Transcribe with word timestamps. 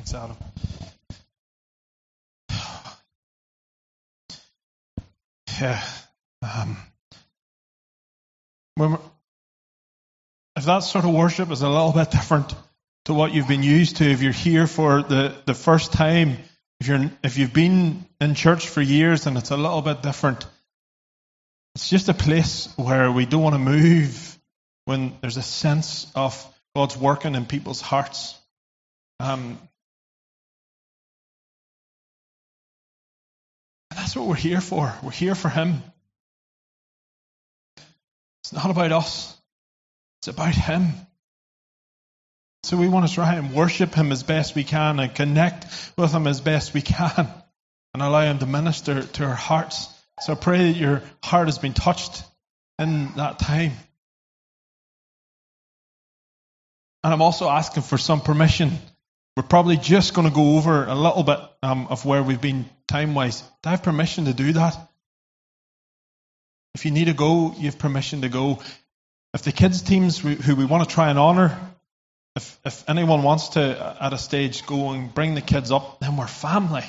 Thanks, 0.00 0.14
Adam. 0.14 0.36
Yeah. 5.60 5.84
Um, 6.42 6.76
if 10.56 10.64
that 10.64 10.78
sort 10.78 11.04
of 11.04 11.12
worship 11.12 11.50
is 11.50 11.60
a 11.60 11.68
little 11.68 11.92
bit 11.92 12.10
different 12.10 12.54
to 13.04 13.12
what 13.12 13.34
you've 13.34 13.48
been 13.48 13.62
used 13.62 13.96
to, 13.96 14.04
if 14.08 14.22
you're 14.22 14.32
here 14.32 14.66
for 14.66 15.02
the, 15.02 15.36
the 15.44 15.52
first 15.52 15.92
time, 15.92 16.38
if 16.80 16.88
you're 16.88 17.10
if 17.22 17.36
you've 17.36 17.52
been 17.52 18.06
in 18.22 18.34
church 18.34 18.68
for 18.68 18.80
years 18.80 19.26
and 19.26 19.36
it's 19.36 19.50
a 19.50 19.56
little 19.56 19.82
bit 19.82 20.00
different, 20.00 20.46
it's 21.74 21.90
just 21.90 22.08
a 22.08 22.14
place 22.14 22.72
where 22.76 23.12
we 23.12 23.26
don't 23.26 23.42
want 23.42 23.54
to 23.54 23.58
move 23.58 24.38
when 24.86 25.18
there's 25.20 25.36
a 25.36 25.42
sense 25.42 26.10
of 26.14 26.42
God's 26.74 26.96
working 26.96 27.34
in 27.34 27.44
people's 27.44 27.82
hearts. 27.82 28.38
Um, 29.18 29.58
that's 34.10 34.16
what 34.16 34.26
we're 34.26 34.34
here 34.34 34.60
for. 34.60 34.92
We're 35.04 35.12
here 35.12 35.36
for 35.36 35.48
Him. 35.48 35.84
It's 38.42 38.52
not 38.52 38.68
about 38.68 38.90
us, 38.90 39.36
it's 40.18 40.26
about 40.26 40.52
Him. 40.52 40.88
So 42.64 42.76
we 42.76 42.88
want 42.88 43.06
to 43.06 43.14
try 43.14 43.34
and 43.34 43.54
worship 43.54 43.94
Him 43.94 44.10
as 44.10 44.24
best 44.24 44.56
we 44.56 44.64
can 44.64 44.98
and 44.98 45.14
connect 45.14 45.64
with 45.96 46.12
Him 46.12 46.26
as 46.26 46.40
best 46.40 46.74
we 46.74 46.82
can 46.82 47.28
and 47.94 48.02
allow 48.02 48.22
Him 48.22 48.40
to 48.40 48.46
minister 48.46 49.00
to 49.00 49.24
our 49.26 49.36
hearts. 49.36 49.86
So 50.22 50.32
I 50.32 50.34
pray 50.34 50.72
that 50.72 50.76
your 50.76 51.02
heart 51.22 51.46
has 51.46 51.58
been 51.58 51.74
touched 51.74 52.24
in 52.80 53.12
that 53.14 53.38
time. 53.38 53.74
And 57.04 57.14
I'm 57.14 57.22
also 57.22 57.48
asking 57.48 57.84
for 57.84 57.96
some 57.96 58.22
permission. 58.22 58.72
We're 59.36 59.44
probably 59.44 59.76
just 59.76 60.14
going 60.14 60.28
to 60.28 60.34
go 60.34 60.56
over 60.56 60.84
a 60.84 60.94
little 60.94 61.22
bit 61.22 61.38
um, 61.62 61.86
of 61.88 62.04
where 62.04 62.22
we've 62.22 62.40
been 62.40 62.68
time 62.88 63.14
wise. 63.14 63.42
Do 63.62 63.68
I 63.68 63.70
have 63.70 63.82
permission 63.82 64.26
to 64.26 64.34
do 64.34 64.52
that? 64.54 64.76
If 66.74 66.84
you 66.84 66.90
need 66.90 67.06
to 67.06 67.14
go, 67.14 67.54
you 67.56 67.64
have 67.64 67.78
permission 67.78 68.22
to 68.22 68.28
go. 68.28 68.60
If 69.32 69.42
the 69.42 69.52
kids' 69.52 69.82
teams 69.82 70.18
who 70.18 70.56
we 70.56 70.64
want 70.64 70.88
to 70.88 70.92
try 70.92 71.10
and 71.10 71.18
honour, 71.18 71.58
if, 72.36 72.58
if 72.64 72.88
anyone 72.88 73.22
wants 73.22 73.50
to, 73.50 73.96
at 74.00 74.12
a 74.12 74.18
stage, 74.18 74.66
go 74.66 74.90
and 74.90 75.12
bring 75.12 75.34
the 75.34 75.40
kids 75.40 75.70
up, 75.70 76.00
then 76.00 76.16
we're 76.16 76.26
family. 76.26 76.84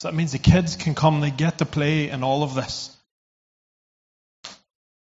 So 0.00 0.08
that 0.08 0.14
means 0.14 0.32
the 0.32 0.38
kids 0.38 0.76
can 0.76 0.94
come, 0.94 1.20
they 1.20 1.30
get 1.30 1.58
to 1.58 1.66
play 1.66 2.10
in 2.10 2.22
all 2.22 2.42
of 2.42 2.54
this. 2.54 2.96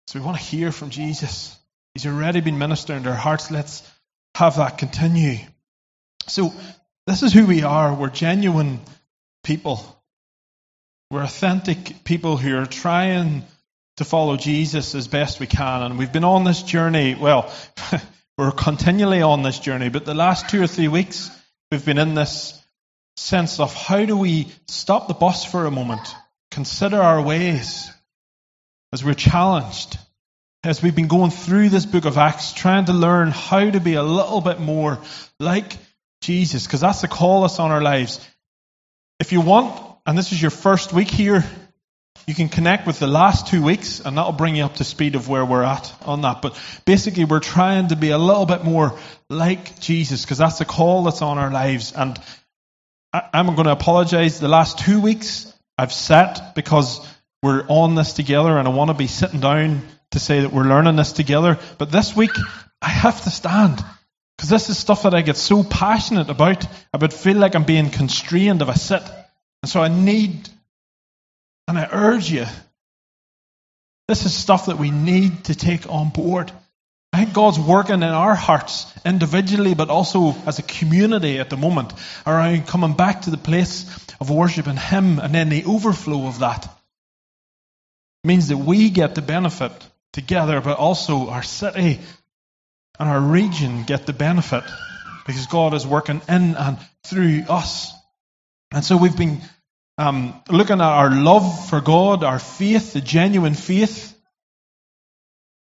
So 0.08 0.20
we 0.20 0.26
want 0.26 0.38
to 0.38 0.44
hear 0.44 0.72
from 0.72 0.92
Jesus. 0.92 1.58
He's 1.94 2.06
already 2.06 2.42
been 2.42 2.58
ministering 2.58 3.04
to 3.04 3.10
our 3.10 3.16
hearts. 3.16 3.50
Let's 3.50 3.90
have 4.36 4.58
that 4.58 4.78
continue. 4.78 5.38
So, 6.28 6.54
this 7.08 7.22
is 7.22 7.34
who 7.34 7.46
we 7.46 7.64
are. 7.64 7.94
We're 7.94 8.10
genuine 8.10 8.80
people. 9.44 9.86
We're 11.12 11.24
authentic 11.24 12.04
people 12.04 12.38
who 12.38 12.58
are 12.58 12.66
trying 12.66 13.44
to 13.98 14.06
follow 14.06 14.36
Jesus 14.36 14.96
as 14.96 15.08
best 15.08 15.40
we 15.40 15.48
can. 15.48 15.84
And 15.84 16.00
we've 16.00 16.12
been 16.12 16.24
on 16.24 16.44
this 16.44 16.64
journey. 16.64 17.16
Well, 17.16 17.54
we're 18.38 18.52
continually 18.52 19.22
on 19.22 19.44
this 19.44 19.60
journey, 19.60 19.90
but 19.90 20.06
the 20.06 20.16
last 20.16 20.50
two 20.50 20.62
or 20.64 20.68
three 20.68 20.88
weeks, 20.88 21.30
we've 21.72 21.86
been 21.86 22.00
in 22.00 22.16
this 22.16 22.60
sense 23.18 23.60
of 23.60 23.74
how 23.74 24.04
do 24.06 24.18
we 24.18 24.52
stop 24.68 25.08
the 25.08 25.14
bus 25.14 25.46
for 25.46 25.66
a 25.66 25.72
moment, 25.72 26.16
consider 26.52 27.02
our 27.02 27.22
ways 27.22 27.90
as 28.92 29.04
we're 29.04 29.14
challenged 29.14 29.98
as 30.66 30.82
we've 30.82 30.96
been 30.96 31.08
going 31.08 31.30
through 31.30 31.70
this 31.70 31.86
book 31.86 32.06
of 32.06 32.18
Acts, 32.18 32.52
trying 32.52 32.86
to 32.86 32.94
learn 32.94 33.30
how 33.30 33.70
to 33.70 33.80
be 33.80 33.94
a 33.94 34.04
little 34.04 34.42
bit 34.42 34.60
more 34.60 35.00
like 35.40 35.78
Jesus, 36.26 36.66
because 36.66 36.82
that's 36.82 37.02
the 37.02 37.08
call 37.08 37.44
us 37.44 37.60
on 37.60 37.72
our 37.72 37.82
lives. 37.82 38.26
If 39.20 39.32
you 39.32 39.42
want, 39.42 39.82
and 40.06 40.18
this 40.18 40.32
is 40.32 40.42
your 40.42 40.52
first 40.52 40.92
week 40.92 41.10
here, 41.10 41.44
you 42.28 42.34
can 42.34 42.50
connect 42.50 42.88
with 42.88 42.98
the 42.98 43.08
last 43.08 43.48
two 43.48 43.62
weeks, 43.64 44.00
and 44.00 44.18
that'll 44.18 44.32
bring 44.32 44.56
you 44.56 44.66
up 44.66 44.76
to 44.76 44.84
speed 44.84 45.16
of 45.16 45.30
where 45.30 45.46
we're 45.46 45.64
at 45.64 45.94
on 46.06 46.22
that. 46.22 46.42
But 46.42 46.60
basically, 46.86 47.26
we're 47.26 47.40
trying 47.40 47.90
to 47.90 47.96
be 47.96 48.10
a 48.10 48.18
little 48.18 48.48
bit 48.48 48.64
more 48.64 48.98
like 49.30 49.80
Jesus, 49.80 50.24
because 50.26 50.40
that's 50.40 50.58
the 50.58 50.66
call 50.66 51.04
that's 51.04 51.22
on 51.22 51.38
our 51.38 51.52
lives. 51.52 51.94
And 51.96 52.20
I'm 53.14 53.54
going 53.54 53.66
to 53.66 53.72
apologize. 53.72 54.40
The 54.40 54.48
last 54.48 54.80
two 54.80 55.00
weeks 55.02 55.54
I've 55.78 55.94
sat 55.94 56.56
because 56.56 57.08
we're 57.44 57.66
on 57.68 57.94
this 57.94 58.14
together, 58.14 58.58
and 58.58 58.68
I 58.68 58.72
want 58.72 58.90
to 58.90 58.96
be 58.96 59.08
sitting 59.08 59.40
down 59.40 59.84
to 60.12 60.20
say 60.20 60.42
that 60.42 60.52
we're 60.52 60.64
learning 60.64 60.96
this 60.96 61.12
together. 61.12 61.60
But 61.78 61.92
this 61.92 62.16
week, 62.16 62.32
I 62.82 62.90
have 62.90 63.22
to 63.24 63.30
stand. 63.30 63.84
Because 64.38 64.50
this 64.50 64.70
is 64.70 64.78
stuff 64.78 65.04
that 65.04 65.14
I 65.14 65.22
get 65.22 65.38
so 65.38 65.64
passionate 65.64 66.30
about. 66.30 66.66
I 66.94 66.98
would 66.98 67.14
feel 67.14 67.38
like 67.38 67.56
I'm 67.56 67.64
being 67.64 67.90
constrained 67.90 68.62
if 68.62 68.70
I 68.70 68.74
sit. 68.74 69.04
And 69.64 69.70
so 69.70 69.82
I 69.82 69.88
need, 69.88 70.50
and 71.68 71.78
I 71.78 71.88
urge 71.92 72.30
you, 72.30 72.46
this 74.08 74.26
is 74.26 74.34
stuff 74.34 74.68
that 74.68 74.78
we 74.78 74.92
need 74.92 75.46
to 75.46 75.56
take 75.56 75.90
on 75.90 76.10
board. 76.10 76.52
I 77.14 77.24
think 77.24 77.34
God's 77.34 77.60
working 77.60 77.96
in 77.96 78.04
our 78.04 78.36
hearts 78.36 78.92
individually, 79.06 79.74
but 79.74 79.90
also 79.90 80.36
as 80.46 80.60
a 80.60 80.64
community 80.64 81.40
at 81.40 81.50
the 81.50 81.56
moment 81.58 81.94
around 82.28 82.68
coming 82.68 82.94
back 82.94 83.22
to 83.22 83.32
the 83.32 83.38
place 83.38 83.86
of 84.20 84.30
worship 84.30 84.68
in 84.68 84.76
Him 84.76 85.20
and 85.20 85.34
then 85.34 85.50
the 85.50 85.64
overflow 85.64 86.28
of 86.28 86.40
that 86.40 86.70
means 88.26 88.50
that 88.50 88.58
we 88.58 88.90
get 88.90 89.16
the 89.16 89.22
benefit 89.22 89.72
together, 90.12 90.60
but 90.60 90.78
also 90.78 91.30
our 91.30 91.44
city 91.44 92.00
and 93.00 93.10
our 93.10 93.20
region 93.20 93.84
get 93.84 94.06
the 94.06 94.14
benefit 94.14 94.64
because 95.26 95.48
God 95.48 95.74
is 95.74 95.86
working 95.86 96.22
in 96.30 96.56
and 96.56 96.78
through 97.06 97.44
us. 97.50 97.94
And 98.72 98.84
so 98.84 98.98
we've 98.98 99.18
been 99.18 99.42
um, 99.98 100.42
looking 100.50 100.82
at 100.82 100.82
our 100.82 101.12
love 101.12 101.70
for 101.70 101.82
God, 101.82 102.24
our 102.24 102.40
faith, 102.40 102.94
the 102.94 103.02
genuine 103.02 103.54
faith. 103.54 104.14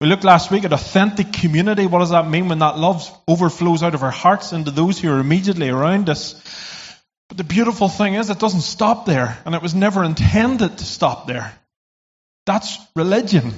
We 0.01 0.09
looked 0.09 0.25
last 0.25 0.51
week 0.51 0.65
at 0.65 0.73
authentic 0.73 1.33
community. 1.33 1.87
What 1.87 2.01
does 2.01 2.11
that 2.11 2.29
mean 2.29 2.49
when 2.49 2.59
that 2.59 2.77
love 2.79 3.09
overflows 3.29 3.83
out 3.83 3.95
of 3.95 4.03
our 4.03 4.11
hearts 4.11 4.53
into 4.53 4.71
those 4.71 4.99
who 4.99 5.13
are 5.13 5.21
immediately 5.21 5.69
around 5.69 6.11
us? 6.11 6.35
But 7.29 7.37
the 7.39 7.45
beautiful 7.45 7.89
thing 7.89 8.15
is, 8.15 8.29
it 8.29 8.41
doesn't 8.41 8.63
stop 8.63 9.07
there, 9.07 9.39
and 9.47 9.55
it 9.55 9.63
was 9.63 9.75
never 9.75 10.03
intended 10.03 10.77
to 10.79 10.85
stop 10.85 11.27
there. 11.27 11.53
That's 12.47 12.79
religion. 12.97 13.55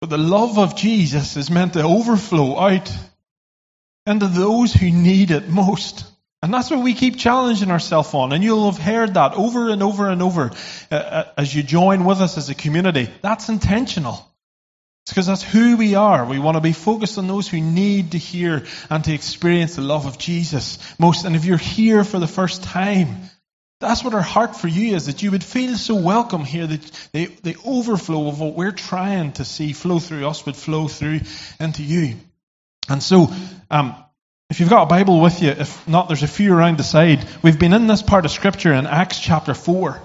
But 0.00 0.10
the 0.10 0.18
love 0.18 0.58
of 0.58 0.76
Jesus 0.76 1.36
is 1.36 1.50
meant 1.50 1.74
to 1.74 1.82
overflow 1.82 2.58
out 2.58 2.90
into 4.06 4.26
those 4.26 4.72
who 4.72 4.90
need 4.90 5.30
it 5.30 5.48
most. 5.48 6.06
And 6.42 6.54
that's 6.54 6.70
what 6.70 6.82
we 6.82 6.94
keep 6.94 7.18
challenging 7.18 7.70
ourselves 7.70 8.14
on. 8.14 8.32
And 8.32 8.42
you'll 8.42 8.70
have 8.70 8.80
heard 8.80 9.14
that 9.14 9.34
over 9.34 9.68
and 9.70 9.82
over 9.82 10.08
and 10.08 10.22
over 10.22 10.50
uh, 10.90 10.94
uh 10.94 11.24
as 11.36 11.54
you 11.54 11.62
join 11.62 12.06
with 12.06 12.22
us 12.22 12.38
as 12.38 12.48
a 12.48 12.54
community. 12.54 13.10
That's 13.20 13.50
intentional. 13.50 14.26
It's 15.04 15.12
because 15.12 15.26
that's 15.26 15.42
who 15.42 15.76
we 15.76 15.96
are. 15.96 16.24
We 16.24 16.38
want 16.38 16.56
to 16.56 16.62
be 16.62 16.72
focused 16.72 17.18
on 17.18 17.26
those 17.26 17.48
who 17.48 17.60
need 17.60 18.12
to 18.12 18.18
hear 18.18 18.64
and 18.88 19.04
to 19.04 19.12
experience 19.12 19.76
the 19.76 19.82
love 19.82 20.06
of 20.06 20.18
Jesus 20.18 20.78
most. 20.98 21.26
And 21.26 21.36
if 21.36 21.44
you're 21.44 21.58
here 21.58 22.04
for 22.04 22.18
the 22.18 22.26
first 22.26 22.62
time, 22.62 23.30
that's 23.80 24.04
what 24.04 24.14
our 24.14 24.20
heart 24.20 24.56
for 24.56 24.68
you 24.68 24.94
is, 24.94 25.06
that 25.06 25.22
you 25.22 25.30
would 25.30 25.42
feel 25.42 25.74
so 25.74 25.94
welcome 25.94 26.44
here, 26.44 26.66
that 26.66 27.08
the, 27.12 27.26
the 27.42 27.56
overflow 27.64 28.28
of 28.28 28.38
what 28.38 28.54
we're 28.54 28.72
trying 28.72 29.32
to 29.32 29.44
see 29.44 29.72
flow 29.72 29.98
through 29.98 30.28
us 30.28 30.44
would 30.44 30.56
flow 30.56 30.86
through 30.86 31.20
into 31.58 31.82
you. 31.82 32.16
And 32.88 33.02
so, 33.02 33.32
um, 33.70 33.96
if 34.50 34.60
you've 34.60 34.68
got 34.68 34.82
a 34.82 34.86
Bible 34.86 35.20
with 35.20 35.42
you, 35.42 35.50
if 35.50 35.88
not, 35.88 36.08
there's 36.08 36.22
a 36.22 36.28
few 36.28 36.52
around 36.52 36.76
the 36.76 36.82
side. 36.82 37.26
We've 37.42 37.58
been 37.58 37.72
in 37.72 37.86
this 37.86 38.02
part 38.02 38.24
of 38.24 38.30
Scripture 38.32 38.74
in 38.74 38.86
Acts 38.86 39.18
chapter 39.18 39.54
4. 39.54 40.00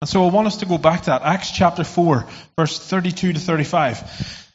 And 0.00 0.08
so 0.08 0.24
I 0.24 0.30
want 0.30 0.46
us 0.46 0.58
to 0.58 0.66
go 0.66 0.78
back 0.78 1.02
to 1.02 1.06
that. 1.06 1.22
Acts 1.22 1.50
chapter 1.50 1.84
4, 1.84 2.26
verse 2.56 2.78
32 2.78 3.34
to 3.34 3.40
35. 3.40 4.46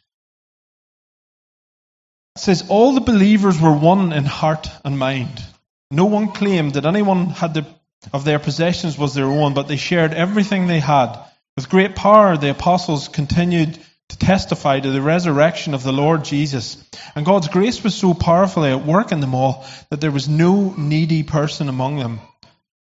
It 2.36 2.40
says, 2.40 2.66
All 2.69 2.94
the 2.94 3.02
believers 3.02 3.62
were 3.62 3.72
one 3.72 4.13
in 4.13 4.25
heart 4.25 4.68
and 4.83 4.98
mind. 4.98 5.44
No 5.92 6.06
one 6.06 6.31
claimed 6.31 6.74
that 6.74 6.86
anyone 6.86 7.27
had 7.27 7.54
the 7.54 7.66
of 8.13 8.25
their 8.25 8.39
possessions 8.39 8.97
was 8.97 9.13
their 9.13 9.25
own, 9.25 9.53
but 9.53 9.68
they 9.68 9.77
shared 9.77 10.13
everything 10.13 10.68
they 10.68 10.80
had. 10.80 11.18
With 11.56 11.69
great 11.69 11.95
power, 11.95 12.38
the 12.38 12.51
apostles 12.51 13.07
continued 13.07 13.80
to 14.09 14.18
testify 14.18 14.80
to 14.80 14.92
the 14.92 15.01
resurrection 15.01 15.74
of 15.74 15.83
the 15.83 15.94
Lord 15.94 16.24
Jesus. 16.24 16.83
And 17.15 17.25
God's 17.25 17.47
grace 17.47 17.83
was 17.83 17.95
so 17.95 18.13
powerfully 18.13 18.69
at 18.69 18.86
work 18.86 19.12
in 19.12 19.19
them 19.19 19.33
all 19.33 19.65
that 19.89 20.01
there 20.01 20.12
was 20.12 20.30
no 20.30 20.74
needy 20.77 21.24
person 21.24 21.69
among 21.69 21.97
them. 21.97 22.19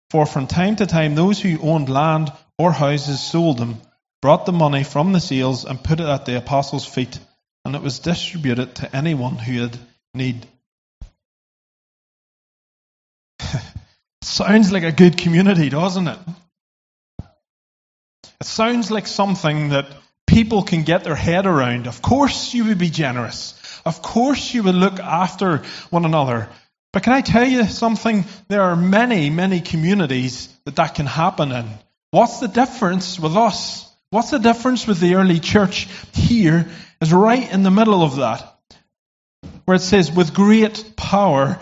For 0.10 0.26
from 0.26 0.48
time 0.48 0.76
to 0.78 0.86
time, 0.86 1.16
those 1.16 1.40
who 1.40 1.60
owned 1.62 1.90
land 1.90 2.32
or 2.58 2.72
houses 2.72 3.22
sold 3.22 3.58
them, 3.58 3.82
brought 4.22 4.46
the 4.46 4.52
money 4.52 4.84
from 4.84 5.14
the 5.14 5.20
sales, 5.20 5.66
and 5.66 5.84
put 5.84 6.00
it 6.00 6.08
at 6.08 6.26
the 6.26 6.38
apostles' 6.38 6.86
feet, 6.86 7.20
and 7.64 7.76
it 7.76 7.82
was 7.82 8.00
distributed 8.00 8.76
to 8.76 8.96
anyone 8.96 9.36
who 9.36 9.62
had 9.62 9.78
need. 10.14 10.48
Sounds 14.26 14.72
like 14.72 14.84
a 14.84 14.92
good 14.92 15.18
community, 15.18 15.70
doesn't 15.70 16.08
it? 16.08 16.18
It 18.42 18.48
sounds 18.48 18.90
like 18.90 19.06
something 19.06 19.70
that 19.70 19.86
people 20.26 20.64
can 20.64 20.82
get 20.82 21.04
their 21.04 21.16
head 21.16 21.46
around. 21.46 21.86
Of 21.86 22.02
course, 22.02 22.52
you 22.54 22.66
would 22.66 22.80
be 22.80 22.90
generous. 22.90 23.54
Of 23.86 24.02
course 24.02 24.52
you 24.52 24.64
would 24.64 24.74
look 24.74 25.00
after 25.00 25.62
one 25.92 26.06
another. 26.06 26.50
But 26.92 27.04
can 27.04 27.14
I 27.14 27.22
tell 27.22 27.48
you 27.48 27.66
something? 27.66 28.26
There 28.48 28.64
are 28.64 28.76
many, 28.76 29.30
many 29.30 29.62
communities 29.62 30.50
that 30.66 30.78
that 30.78 30.96
can 30.96 31.06
happen 31.06 31.52
in. 31.52 31.70
What's 32.10 32.40
the 32.40 32.48
difference 32.48 33.20
with 33.20 33.38
us? 33.38 33.88
What's 34.10 34.32
the 34.32 34.40
difference 34.40 34.88
with 34.88 35.00
the 35.00 35.16
early 35.16 35.40
church 35.40 35.88
here 36.14 36.68
is 37.00 37.14
right 37.14 37.52
in 37.52 37.62
the 37.62 37.72
middle 37.72 38.02
of 38.02 38.16
that. 38.16 38.58
Where 39.66 39.76
it 39.76 39.82
says, 39.82 40.12
with 40.12 40.34
great 40.34 40.96
power, 40.96 41.60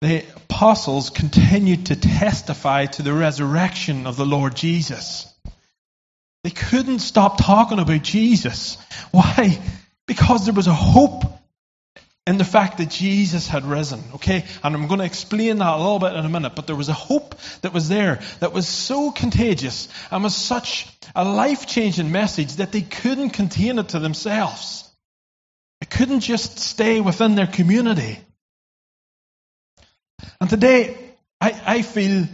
the 0.00 0.24
apostles 0.36 1.10
continued 1.10 1.86
to 1.86 1.96
testify 1.96 2.86
to 2.86 3.02
the 3.02 3.12
resurrection 3.12 4.06
of 4.06 4.16
the 4.16 4.24
Lord 4.24 4.56
Jesus. 4.56 5.32
They 6.42 6.50
couldn't 6.50 7.00
stop 7.00 7.36
talking 7.38 7.78
about 7.78 8.02
Jesus. 8.02 8.78
Why? 9.10 9.58
Because 10.06 10.46
there 10.46 10.54
was 10.54 10.68
a 10.68 10.72
hope 10.74 11.24
in 12.26 12.38
the 12.38 12.44
fact 12.44 12.78
that 12.78 12.88
Jesus 12.88 13.46
had 13.46 13.64
risen. 13.64 14.02
Okay? 14.14 14.44
And 14.62 14.74
I'm 14.74 14.86
going 14.86 15.00
to 15.00 15.06
explain 15.06 15.58
that 15.58 15.74
a 15.74 15.76
little 15.76 15.98
bit 15.98 16.14
in 16.14 16.24
a 16.24 16.28
minute. 16.30 16.54
But 16.56 16.66
there 16.66 16.76
was 16.76 16.88
a 16.88 16.94
hope 16.94 17.34
that 17.60 17.74
was 17.74 17.88
there 17.88 18.20
that 18.40 18.54
was 18.54 18.66
so 18.66 19.10
contagious 19.10 19.88
and 20.10 20.22
was 20.22 20.34
such 20.34 20.88
a 21.14 21.24
life 21.24 21.66
changing 21.66 22.10
message 22.10 22.56
that 22.56 22.72
they 22.72 22.82
couldn't 22.82 23.30
contain 23.30 23.78
it 23.78 23.90
to 23.90 23.98
themselves. 23.98 24.88
It 25.82 25.90
couldn't 25.90 26.20
just 26.20 26.58
stay 26.58 27.00
within 27.00 27.34
their 27.34 27.46
community. 27.46 28.18
And 30.40 30.48
today, 30.48 30.96
I, 31.40 31.60
I 31.66 31.82
feel 31.82 32.26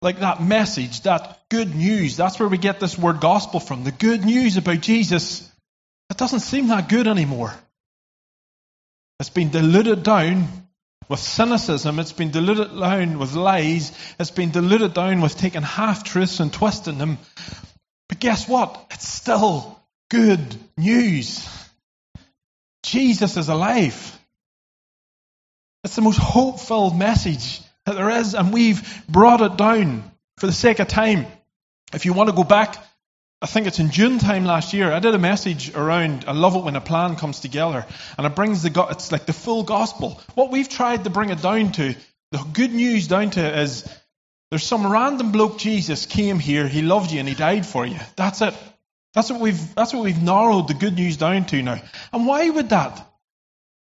like 0.00 0.20
that 0.20 0.42
message, 0.42 1.02
that 1.02 1.40
good 1.48 1.74
news, 1.74 2.16
that's 2.16 2.38
where 2.38 2.48
we 2.48 2.58
get 2.58 2.80
this 2.80 2.98
word 2.98 3.20
gospel 3.20 3.60
from. 3.60 3.84
The 3.84 3.92
good 3.92 4.24
news 4.24 4.56
about 4.56 4.80
Jesus, 4.80 5.48
it 6.10 6.16
doesn't 6.16 6.40
seem 6.40 6.68
that 6.68 6.88
good 6.88 7.06
anymore. 7.06 7.54
It's 9.20 9.30
been 9.30 9.50
diluted 9.50 10.02
down 10.02 10.48
with 11.08 11.20
cynicism. 11.20 11.98
It's 11.98 12.12
been 12.12 12.30
diluted 12.30 12.78
down 12.78 13.18
with 13.18 13.34
lies. 13.34 13.92
It's 14.18 14.30
been 14.30 14.50
diluted 14.50 14.94
down 14.94 15.20
with 15.20 15.36
taking 15.36 15.62
half 15.62 16.04
truths 16.04 16.40
and 16.40 16.52
twisting 16.52 16.98
them. 16.98 17.18
But 18.08 18.18
guess 18.18 18.48
what? 18.48 18.86
It's 18.90 19.06
still 19.06 19.80
good 20.10 20.56
news. 20.76 21.48
Jesus 22.82 23.36
is 23.36 23.48
alive. 23.48 24.18
It's 25.84 25.96
the 25.96 26.02
most 26.02 26.18
hope 26.18 26.60
filled 26.60 26.96
message 26.96 27.60
that 27.86 27.96
there 27.96 28.10
is, 28.10 28.34
and 28.34 28.52
we've 28.52 29.02
brought 29.08 29.40
it 29.40 29.56
down 29.56 30.04
for 30.38 30.46
the 30.46 30.52
sake 30.52 30.78
of 30.78 30.88
time. 30.88 31.26
If 31.92 32.04
you 32.04 32.12
want 32.12 32.30
to 32.30 32.36
go 32.36 32.44
back 32.44 32.76
I 33.42 33.46
think 33.46 33.66
it's 33.66 33.80
in 33.80 33.90
June 33.90 34.20
time 34.20 34.44
last 34.44 34.72
year, 34.72 34.92
I 34.92 35.00
did 35.00 35.16
a 35.16 35.18
message 35.18 35.74
around, 35.74 36.26
I 36.28 36.32
love 36.32 36.54
it 36.54 36.62
when 36.62 36.76
a 36.76 36.80
plan 36.80 37.16
comes 37.16 37.40
together, 37.40 37.84
and 38.16 38.24
it 38.24 38.36
brings 38.36 38.62
the, 38.62 38.86
it's 38.90 39.10
like 39.10 39.26
the 39.26 39.32
full 39.32 39.64
gospel. 39.64 40.20
What 40.36 40.52
we've 40.52 40.68
tried 40.68 41.02
to 41.02 41.10
bring 41.10 41.30
it 41.30 41.42
down 41.42 41.72
to, 41.72 41.96
the 42.30 42.38
good 42.52 42.72
news 42.72 43.08
down 43.08 43.30
to 43.30 43.60
is, 43.60 43.84
there's 44.50 44.62
some 44.62 44.86
random 44.86 45.32
bloke 45.32 45.58
Jesus 45.58 46.06
came 46.06 46.38
here, 46.38 46.68
he 46.68 46.82
loved 46.82 47.10
you 47.10 47.18
and 47.18 47.28
he 47.28 47.34
died 47.34 47.66
for 47.66 47.84
you. 47.84 47.98
That's 48.14 48.42
it. 48.42 48.54
That's 49.12 49.28
what 49.28 49.40
we've, 49.40 49.74
that's 49.74 49.92
what 49.92 50.04
we've 50.04 50.22
narrowed 50.22 50.68
the 50.68 50.74
good 50.74 50.94
news 50.94 51.16
down 51.16 51.44
to 51.46 51.60
now. 51.62 51.82
And 52.12 52.28
why 52.28 52.48
would 52.48 52.68
that? 52.68 53.11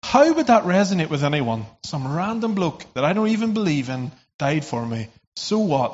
How 0.03 0.33
would 0.33 0.47
that 0.47 0.63
resonate 0.63 1.09
with 1.09 1.23
anyone? 1.23 1.65
Some 1.83 2.13
random 2.13 2.55
bloke 2.55 2.85
that 2.93 3.05
I 3.05 3.13
don't 3.13 3.29
even 3.29 3.53
believe 3.53 3.89
in 3.89 4.11
died 4.37 4.65
for 4.65 4.85
me. 4.85 5.07
So 5.35 5.59
what? 5.59 5.93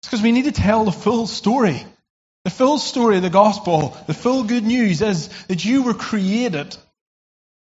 It's 0.00 0.08
because 0.08 0.22
we 0.22 0.32
need 0.32 0.44
to 0.44 0.52
tell 0.52 0.84
the 0.84 0.92
full 0.92 1.26
story. 1.26 1.82
The 2.44 2.50
full 2.50 2.78
story 2.78 3.16
of 3.16 3.22
the 3.22 3.30
gospel, 3.30 3.96
the 4.06 4.14
full 4.14 4.44
good 4.44 4.64
news 4.64 5.02
is 5.02 5.28
that 5.48 5.64
you 5.64 5.82
were 5.82 5.94
created. 5.94 6.76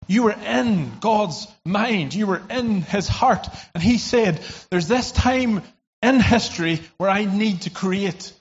You 0.07 0.23
were 0.23 0.33
in 0.33 0.99
God's 0.99 1.47
mind. 1.63 2.13
You 2.13 2.27
were 2.27 2.41
in 2.49 2.81
His 2.81 3.07
heart. 3.07 3.47
And 3.73 3.81
He 3.81 3.97
said, 3.97 4.41
There's 4.69 4.87
this 4.87 5.11
time 5.11 5.63
in 6.01 6.19
history 6.19 6.81
where 6.97 7.09
I 7.09 7.25
need 7.25 7.61
to 7.61 7.69
create 7.69 8.33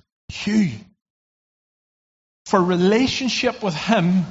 you 0.44 0.70
for 2.46 2.62
relationship 2.62 3.62
with 3.62 3.74
Him, 3.74 4.24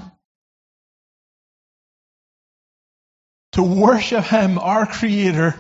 to 3.53 3.63
worship 3.63 4.25
Him, 4.25 4.59
our 4.59 4.85
Creator. 4.85 5.55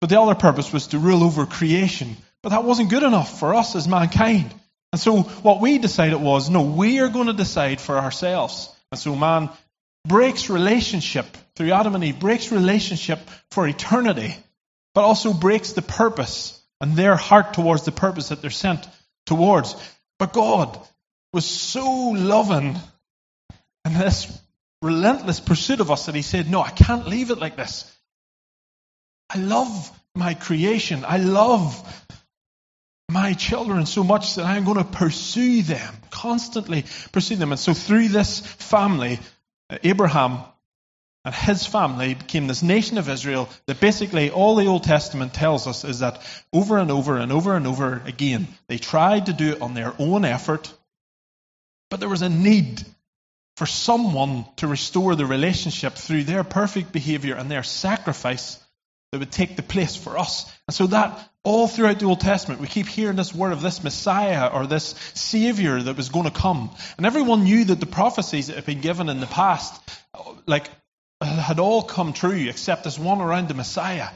But 0.00 0.10
the 0.10 0.20
other 0.20 0.34
purpose 0.34 0.72
was 0.72 0.88
to 0.88 0.98
rule 0.98 1.24
over 1.24 1.46
creation. 1.46 2.16
But 2.42 2.50
that 2.50 2.64
wasn't 2.64 2.90
good 2.90 3.02
enough 3.02 3.38
for 3.38 3.54
us 3.54 3.74
as 3.74 3.88
mankind. 3.88 4.54
And 4.92 5.00
so 5.00 5.22
what 5.22 5.60
we 5.60 5.78
decided 5.78 6.18
was, 6.18 6.48
no, 6.48 6.62
we 6.62 7.00
are 7.00 7.08
going 7.08 7.26
to 7.26 7.32
decide 7.32 7.80
for 7.80 7.98
ourselves. 7.98 8.74
And 8.90 8.98
so 8.98 9.14
man 9.14 9.50
breaks 10.06 10.48
relationship 10.48 11.26
through 11.56 11.72
Adam 11.72 11.94
and 11.94 12.04
Eve, 12.04 12.20
breaks 12.20 12.50
relationship 12.52 13.18
for 13.50 13.66
eternity, 13.66 14.34
but 14.94 15.02
also 15.02 15.32
breaks 15.32 15.72
the 15.72 15.82
purpose 15.82 16.60
and 16.80 16.96
their 16.96 17.16
heart 17.16 17.54
towards 17.54 17.84
the 17.84 17.92
purpose 17.92 18.28
that 18.28 18.40
they're 18.40 18.50
sent 18.50 18.88
towards. 19.26 19.74
But 20.18 20.32
God 20.32 20.78
was 21.32 21.44
so 21.44 22.10
loving 22.10 22.76
and 23.84 23.96
this 23.96 24.40
relentless 24.82 25.40
pursuit 25.40 25.80
of 25.80 25.90
us 25.90 26.06
that 26.06 26.14
He 26.14 26.22
said, 26.22 26.50
No, 26.50 26.62
I 26.62 26.70
can't 26.70 27.08
leave 27.08 27.30
it 27.30 27.38
like 27.38 27.56
this. 27.56 27.90
I 29.30 29.38
love 29.38 29.90
my 30.14 30.34
creation. 30.34 31.04
I 31.06 31.18
love 31.18 31.82
my 33.10 33.32
children 33.32 33.86
so 33.86 34.04
much 34.04 34.34
that 34.34 34.44
I'm 34.44 34.64
going 34.64 34.78
to 34.78 34.84
pursue 34.84 35.62
them, 35.62 35.94
constantly 36.10 36.84
pursue 37.12 37.36
them. 37.36 37.52
And 37.52 37.58
so 37.58 37.72
through 37.72 38.08
this 38.08 38.40
family, 38.40 39.18
uh, 39.70 39.78
Abraham 39.82 40.40
and 41.24 41.34
his 41.34 41.66
family 41.66 42.14
became 42.14 42.46
this 42.46 42.62
nation 42.62 42.98
of 42.98 43.08
Israel 43.08 43.48
that 43.66 43.80
basically 43.80 44.30
all 44.30 44.56
the 44.56 44.66
Old 44.66 44.84
Testament 44.84 45.34
tells 45.34 45.66
us 45.66 45.84
is 45.84 46.00
that 46.00 46.20
over 46.52 46.78
and 46.78 46.90
over 46.90 47.16
and 47.16 47.32
over 47.32 47.56
and 47.56 47.66
over 47.66 48.02
again, 48.04 48.46
they 48.68 48.78
tried 48.78 49.26
to 49.26 49.32
do 49.32 49.52
it 49.52 49.62
on 49.62 49.74
their 49.74 49.94
own 49.98 50.24
effort, 50.24 50.72
but 51.90 52.00
there 52.00 52.08
was 52.08 52.22
a 52.22 52.28
need 52.28 52.84
for 53.58 53.66
someone 53.66 54.44
to 54.54 54.68
restore 54.68 55.16
the 55.16 55.26
relationship 55.26 55.94
through 55.94 56.22
their 56.22 56.44
perfect 56.44 56.92
behavior 56.92 57.34
and 57.34 57.50
their 57.50 57.64
sacrifice 57.64 58.56
that 59.10 59.18
would 59.18 59.32
take 59.32 59.56
the 59.56 59.64
place 59.64 59.96
for 59.96 60.16
us. 60.16 60.48
And 60.68 60.74
so 60.74 60.86
that 60.86 61.28
all 61.42 61.66
throughout 61.66 61.98
the 61.98 62.06
Old 62.06 62.20
Testament, 62.20 62.60
we 62.60 62.68
keep 62.68 62.86
hearing 62.86 63.16
this 63.16 63.34
word 63.34 63.52
of 63.52 63.60
this 63.60 63.82
Messiah 63.82 64.46
or 64.46 64.68
this 64.68 64.94
Savior 65.14 65.82
that 65.82 65.96
was 65.96 66.08
going 66.08 66.26
to 66.26 66.30
come. 66.30 66.70
And 66.98 67.04
everyone 67.04 67.42
knew 67.42 67.64
that 67.64 67.80
the 67.80 67.86
prophecies 67.86 68.46
that 68.46 68.54
had 68.54 68.64
been 68.64 68.80
given 68.80 69.08
in 69.08 69.18
the 69.18 69.26
past, 69.26 69.82
like, 70.46 70.70
had 71.20 71.58
all 71.58 71.82
come 71.82 72.12
true 72.12 72.46
except 72.48 72.84
this 72.84 72.96
one 72.96 73.20
around 73.20 73.48
the 73.48 73.54
Messiah, 73.54 74.10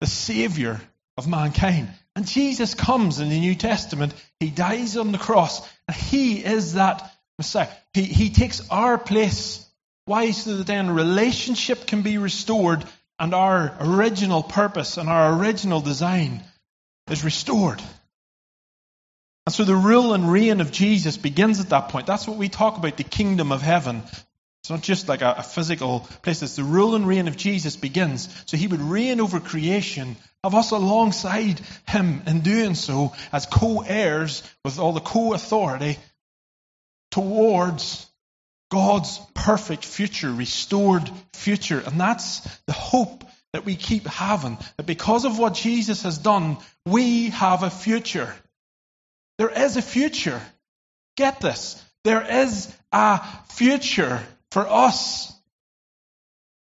the 0.00 0.06
Savior 0.06 0.80
of 1.18 1.28
mankind. 1.28 1.90
And 2.16 2.26
Jesus 2.26 2.74
comes 2.74 3.20
in 3.20 3.28
the 3.28 3.40
New 3.40 3.56
Testament. 3.56 4.14
He 4.40 4.48
dies 4.48 4.96
on 4.96 5.12
the 5.12 5.18
cross. 5.18 5.60
And 5.86 5.94
He 5.94 6.42
is 6.42 6.72
that 6.74 7.12
Messiah. 7.38 7.68
He, 7.94 8.02
he 8.02 8.30
takes 8.30 8.68
our 8.68 8.98
place. 8.98 9.64
Why? 10.04 10.32
So 10.32 10.56
that 10.56 10.66
then 10.66 10.90
relationship 10.90 11.86
can 11.86 12.02
be 12.02 12.18
restored 12.18 12.84
and 13.18 13.34
our 13.34 13.76
original 13.80 14.42
purpose 14.42 14.96
and 14.96 15.08
our 15.08 15.38
original 15.38 15.80
design 15.80 16.42
is 17.10 17.24
restored. 17.24 17.82
And 19.46 19.54
so 19.54 19.64
the 19.64 19.74
rule 19.74 20.14
and 20.14 20.30
reign 20.30 20.60
of 20.60 20.70
Jesus 20.70 21.16
begins 21.16 21.58
at 21.58 21.70
that 21.70 21.88
point. 21.88 22.06
That's 22.06 22.28
what 22.28 22.36
we 22.36 22.48
talk 22.48 22.76
about 22.76 22.96
the 22.96 23.04
kingdom 23.04 23.50
of 23.50 23.62
heaven. 23.62 24.02
It's 24.62 24.70
not 24.70 24.82
just 24.82 25.08
like 25.08 25.22
a, 25.22 25.36
a, 25.38 25.42
physical 25.42 26.00
place. 26.22 26.42
It's 26.42 26.56
the 26.56 26.64
rule 26.64 26.94
and 26.94 27.06
reign 27.06 27.28
of 27.28 27.36
Jesus 27.36 27.74
begins. 27.74 28.28
So 28.46 28.56
he 28.56 28.66
would 28.66 28.82
reign 28.82 29.20
over 29.20 29.40
creation, 29.40 30.16
have 30.44 30.54
us 30.54 30.70
alongside 30.72 31.60
him 31.86 32.22
in 32.26 32.40
doing 32.40 32.74
so 32.74 33.14
as 33.32 33.46
co-heirs 33.46 34.42
with 34.64 34.78
all 34.78 34.92
the 34.92 35.00
co-authority 35.00 35.98
towards 37.10 38.06
God's 38.70 39.18
perfect 39.34 39.84
future, 39.84 40.32
restored 40.32 41.10
future. 41.32 41.80
And 41.80 42.00
that's 42.00 42.40
the 42.66 42.72
hope 42.72 43.24
that 43.52 43.64
we 43.64 43.76
keep 43.76 44.06
having. 44.06 44.58
That 44.76 44.86
because 44.86 45.24
of 45.24 45.38
what 45.38 45.54
Jesus 45.54 46.02
has 46.02 46.18
done, 46.18 46.58
we 46.84 47.30
have 47.30 47.62
a 47.62 47.70
future. 47.70 48.32
There 49.38 49.50
is 49.50 49.76
a 49.76 49.82
future. 49.82 50.40
Get 51.16 51.40
this. 51.40 51.82
There 52.04 52.22
is 52.42 52.72
a 52.92 53.20
future 53.48 54.20
for 54.50 54.68
us. 54.68 55.32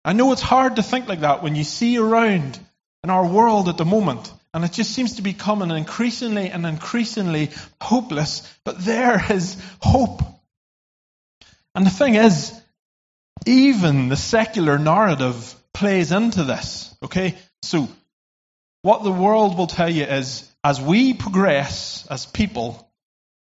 I 0.05 0.12
know 0.12 0.33
it's 0.33 0.43
hard 0.43 0.76
to 0.76 0.83
think 0.83 1.09
like 1.09 1.21
that 1.21 1.43
when 1.43 1.57
you 1.57 1.64
see 1.64 1.99
around 1.99 2.59
in 3.02 3.11
our 3.11 3.26
world 3.26 3.69
at 3.69 3.76
the 3.76 3.85
moment, 3.85 4.33
and 4.57 4.65
it 4.65 4.73
just 4.73 4.93
seems 4.93 5.17
to 5.17 5.23
be 5.23 5.35
becoming 5.35 5.71
increasingly 5.71 6.49
and 6.49 6.65
increasingly 6.65 7.51
hopeless, 7.79 8.41
but 8.65 8.83
there 8.83 9.23
is 9.31 9.63
hope. 9.81 10.23
And 11.75 11.85
the 11.85 11.91
thing 11.91 12.15
is, 12.15 12.59
even 13.45 14.09
the 14.09 14.17
secular 14.17 14.79
narrative 14.79 15.55
plays 15.75 16.11
into 16.11 16.43
this. 16.43 16.97
Okay? 17.03 17.35
So, 17.61 17.87
what 18.81 19.05
the 19.05 19.13
world 19.13 19.59
will 19.59 19.67
tell 19.67 19.91
you 19.91 20.05
is 20.05 20.51
as 20.65 20.81
we 20.81 21.13
progress 21.13 22.07
as 22.11 22.25
people, 22.25 22.91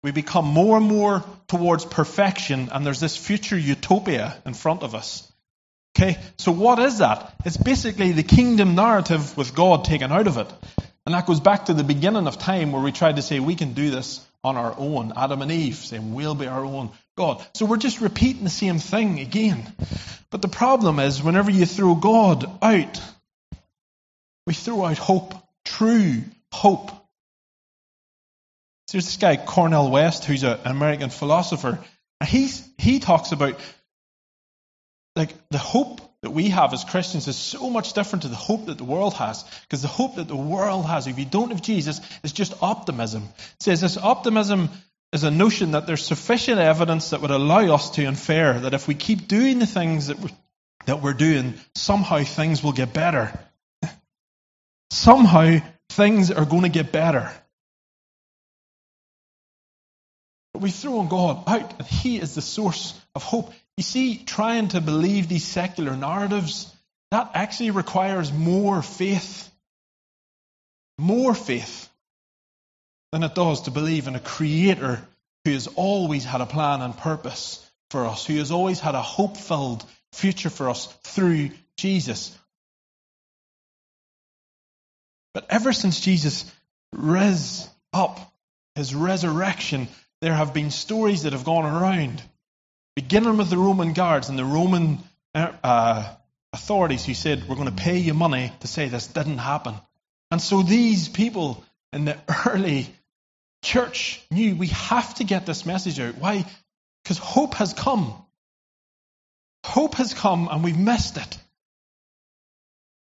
We 0.05 0.11
become 0.11 0.45
more 0.45 0.77
and 0.77 0.87
more 0.87 1.25
towards 1.49 1.87
perfection, 1.87 2.69
and 2.71 2.85
there's 2.85 3.01
this 3.01 3.17
future 3.17 3.57
utopia 3.57 4.37
in 4.45 4.53
front 4.53 4.83
of 4.83 4.95
us. 4.95 5.33
Okay, 5.97 6.19
so 6.37 6.53
what 6.53 6.79
is 6.79 6.99
that? 6.99 7.33
It's 7.47 7.57
basically 7.57 8.13
the 8.13 8.23
kingdom 8.23 8.75
narrative 8.75 9.35
with 9.35 9.55
God 9.55 9.87
taken 9.87 10.13
out 10.13 10.27
of 10.27 10.37
it. 10.37 10.53
And 11.07 11.15
that 11.15 11.27
goes 11.27 11.41
back 11.41 11.67
to 11.67 11.75
the 11.75 11.85
beginning 11.85 12.27
of 12.27 12.39
time 12.39 12.73
where 12.73 12.83
we 12.83 12.91
tried 12.91 13.17
to 13.17 13.23
say 13.23 13.39
we 13.39 13.57
can 13.57 13.75
do 13.75 13.91
this 13.91 14.25
on 14.43 14.57
our 14.57 14.75
own. 14.77 15.13
Adam 15.17 15.43
and 15.43 15.53
Eve 15.53 15.77
saying 15.77 16.15
we'll 16.15 16.35
be 16.35 16.47
our 16.47 16.65
own 16.65 16.91
God. 17.17 17.45
So 17.55 17.67
we're 17.67 17.77
just 17.77 18.01
repeating 18.01 18.45
the 18.45 18.51
same 18.51 18.79
thing 18.79 19.21
again. 19.21 19.71
But 20.31 20.43
the 20.43 20.49
problem 20.49 20.99
is 20.99 21.23
whenever 21.23 21.51
you 21.51 21.67
throw 21.67 21.95
God 21.95 22.45
out, 22.63 23.01
we 24.47 24.55
throw 24.55 24.85
out 24.85 24.99
hope, 24.99 25.35
true 25.65 26.23
hope. 26.53 26.91
So 28.89 28.99
there's 28.99 29.07
this 29.07 29.17
guy, 29.17 29.37
Cornel 29.37 29.91
West, 29.91 30.25
who's 30.25 30.43
an 30.43 30.59
American 30.65 31.11
philosopher. 31.11 31.79
And 32.21 32.29
he's, 32.29 32.69
he 32.79 32.99
talks 32.99 33.33
about 33.33 33.59
like 35.17 35.35
the 35.51 35.59
hope 35.59 36.01
that 36.25 36.31
we 36.31 36.49
have 36.49 36.73
as 36.73 36.85
Christians 36.85 37.29
is 37.29 37.37
so 37.37 37.69
much 37.69 37.93
different 37.93 38.23
to 38.23 38.29
the 38.29 38.35
hope 38.35 38.65
that 38.67 38.79
the 38.79 38.85
world 38.85 39.13
has. 39.13 39.45
Because 39.61 39.83
the 39.83 39.89
hope 39.89 40.17
that 40.17 40.27
the 40.27 40.35
world 40.35 40.87
has, 40.87 41.07
if 41.07 41.19
you 41.19 41.27
don't 41.27 41.51
have 41.51 41.61
Jesus, 41.61 42.01
is 42.23 42.33
just 42.33 42.63
optimism. 42.63 43.25
It 43.25 43.63
says 43.63 43.83
this 43.83 43.99
optimism 43.99 44.71
is 45.13 45.23
a 45.23 45.31
notion 45.31 45.73
that 45.73 45.87
there's 45.87 46.03
sufficient 46.03 46.61
evidence 46.61 47.11
that 47.11 47.21
would 47.21 47.31
allow 47.31 47.75
us 47.75 47.91
to 47.91 48.05
infer 48.05 48.59
that 48.61 48.73
if 48.73 48.89
we 48.89 48.95
keep 48.95 49.29
doing 49.29 49.59
the 49.59 49.67
things 49.67 50.07
that 50.07 50.19
we're, 50.19 50.31
that 50.87 51.03
we're 51.03 51.13
doing, 51.13 51.53
somehow 51.75 52.25
things 52.25 52.65
will 52.65 52.73
get 52.73 52.95
better. 52.95 53.39
somehow 54.91 55.59
things 55.91 56.31
are 56.31 56.47
going 56.47 56.63
to 56.63 56.71
get 56.71 56.91
better. 56.91 57.31
But 60.55 60.63
we 60.63 60.71
throw 60.71 61.01
on 61.01 61.09
God 61.09 61.45
out, 61.47 61.75
and 61.79 61.87
He 61.87 62.19
is 62.19 62.35
the 62.35 62.41
source 62.41 62.99
of 63.15 63.23
hope. 63.23 63.53
You 63.77 63.83
see, 63.83 64.19
trying 64.19 64.69
to 64.69 64.81
believe 64.81 65.29
these 65.29 65.45
secular 65.45 65.97
narratives, 65.97 66.75
that 67.11 67.33
actually 67.35 67.71
requires 67.71 68.33
more 68.33 68.83
faith. 68.83 69.51
More 70.99 71.35
faith 71.35 71.89
than 73.11 73.25
it 73.25 73.35
does 73.35 73.63
to 73.63 73.71
believe 73.71 74.07
in 74.07 74.15
a 74.15 74.21
creator 74.21 75.01
who 75.45 75.53
has 75.53 75.67
always 75.67 76.25
had 76.25 76.41
a 76.41 76.47
plan 76.47 76.83
and 76.83 76.97
purpose 76.97 77.65
for 77.91 78.07
us, 78.07 78.25
who 78.25 78.37
has 78.39 78.51
always 78.51 78.81
had 78.81 78.95
a 78.95 79.03
hope 79.03 79.37
filled 79.37 79.85
future 80.13 80.51
for 80.51 80.71
us 80.71 80.87
through 81.05 81.51
Jesus. 81.77 82.37
But 85.33 85.47
ever 85.51 85.73
since 85.73 86.01
Jesus 86.01 86.51
rose 86.93 87.69
up, 87.93 88.21
his 88.77 88.95
resurrection, 88.95 89.89
there 90.21 90.35
have 90.35 90.55
been 90.55 90.71
stories 90.71 91.25
that 91.25 91.33
have 91.33 91.45
gone 91.45 91.65
around 91.65 92.23
beginning 92.97 93.37
with 93.37 93.51
the 93.51 93.59
Roman 93.59 93.93
guards 93.93 94.29
and 94.29 94.39
the 94.39 94.45
Roman 94.45 94.99
uh, 95.35 95.53
uh, 95.63 96.15
authorities 96.53 97.05
who 97.05 97.15
said, 97.15 97.49
We're 97.49 97.57
going 97.57 97.75
to 97.75 97.83
pay 97.83 97.99
you 97.99 98.15
money 98.15 98.53
to 98.61 98.67
say 98.67 98.89
this 98.89 99.07
didn't 99.07 99.39
happen. 99.39 99.75
And 100.31 100.41
so 100.41 100.63
these 100.63 101.09
people 101.09 101.65
in 101.93 102.05
the 102.05 102.19
early 102.47 102.89
church 103.63 104.21
knew 104.31 104.55
we 104.55 104.69
have 104.69 105.15
to 105.17 105.25
get 105.25 105.47
this 105.47 105.67
message 105.67 105.99
out. 106.01 106.17
Why? 106.17 106.45
Because 107.03 107.19
hope 107.19 107.55
has 107.55 107.73
come. 107.73 108.15
Hope 109.65 109.95
has 109.95 110.15
come 110.15 110.49
and 110.51 110.63
we've 110.63 110.79
missed 110.79 111.17
it. 111.17 111.39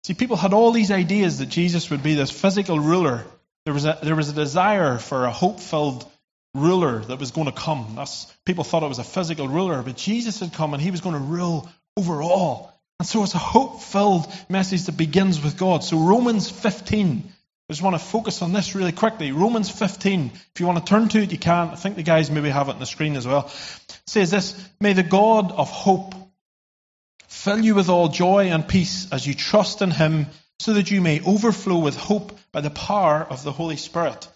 See, 0.04 0.14
people 0.14 0.36
had 0.36 0.52
all 0.52 0.72
these 0.72 0.90
ideas 0.90 1.38
that 1.38 1.48
Jesus 1.48 1.90
would 1.90 2.02
be 2.02 2.14
this 2.14 2.30
physical 2.30 2.78
ruler. 2.78 3.24
There 3.64 3.72
was 3.72 3.86
a, 3.86 3.98
there 4.02 4.16
was 4.16 4.28
a 4.28 4.34
desire 4.34 4.98
for 4.98 5.24
a 5.24 5.30
hope 5.30 5.60
filled 5.60 6.10
ruler 6.54 7.00
that 7.00 7.18
was 7.18 7.32
going 7.32 7.46
to 7.46 7.52
come. 7.52 7.94
That's, 7.96 8.26
people 8.44 8.64
thought 8.64 8.82
it 8.82 8.88
was 8.88 8.98
a 8.98 9.04
physical 9.04 9.48
ruler, 9.48 9.82
but 9.82 9.96
Jesus 9.96 10.40
had 10.40 10.52
come 10.52 10.72
and 10.72 10.82
he 10.82 10.90
was 10.90 11.00
going 11.00 11.14
to 11.14 11.20
rule 11.20 11.68
over 11.96 12.22
all. 12.22 12.72
And 12.98 13.08
so 13.08 13.22
it's 13.24 13.34
a 13.34 13.38
hope 13.38 13.82
filled 13.82 14.26
message 14.48 14.84
that 14.84 14.96
begins 14.96 15.42
with 15.42 15.56
God. 15.58 15.82
So 15.82 15.98
Romans 15.98 16.48
15, 16.48 17.24
I 17.26 17.72
just 17.72 17.82
want 17.82 17.94
to 17.98 18.04
focus 18.04 18.40
on 18.40 18.52
this 18.52 18.74
really 18.74 18.92
quickly. 18.92 19.32
Romans 19.32 19.70
15, 19.70 20.30
if 20.54 20.60
you 20.60 20.66
want 20.66 20.78
to 20.78 20.88
turn 20.88 21.08
to 21.08 21.18
it, 21.18 21.32
you 21.32 21.38
can. 21.38 21.70
I 21.70 21.74
think 21.74 21.96
the 21.96 22.02
guys 22.02 22.30
maybe 22.30 22.50
have 22.50 22.68
it 22.68 22.74
on 22.74 22.78
the 22.78 22.86
screen 22.86 23.16
as 23.16 23.26
well. 23.26 23.46
It 23.46 24.00
says 24.06 24.30
this 24.30 24.68
May 24.80 24.92
the 24.92 25.02
God 25.02 25.50
of 25.50 25.70
hope 25.70 26.14
fill 27.26 27.60
you 27.60 27.74
with 27.74 27.88
all 27.88 28.08
joy 28.08 28.50
and 28.50 28.66
peace 28.66 29.10
as 29.10 29.26
you 29.26 29.34
trust 29.34 29.82
in 29.82 29.90
him, 29.90 30.26
so 30.60 30.74
that 30.74 30.90
you 30.90 31.00
may 31.00 31.20
overflow 31.20 31.78
with 31.78 31.96
hope 31.96 32.38
by 32.52 32.60
the 32.60 32.70
power 32.70 33.26
of 33.28 33.42
the 33.42 33.52
Holy 33.52 33.76
Spirit. 33.76 34.28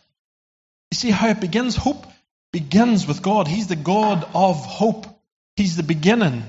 You 0.90 0.96
see 0.96 1.10
how 1.10 1.28
it 1.28 1.40
begins? 1.40 1.76
Hope 1.76 2.06
begins 2.52 3.06
with 3.06 3.22
God. 3.22 3.46
He's 3.46 3.66
the 3.66 3.76
God 3.76 4.26
of 4.34 4.64
hope. 4.64 5.06
He's 5.56 5.76
the 5.76 5.82
beginning. 5.82 6.42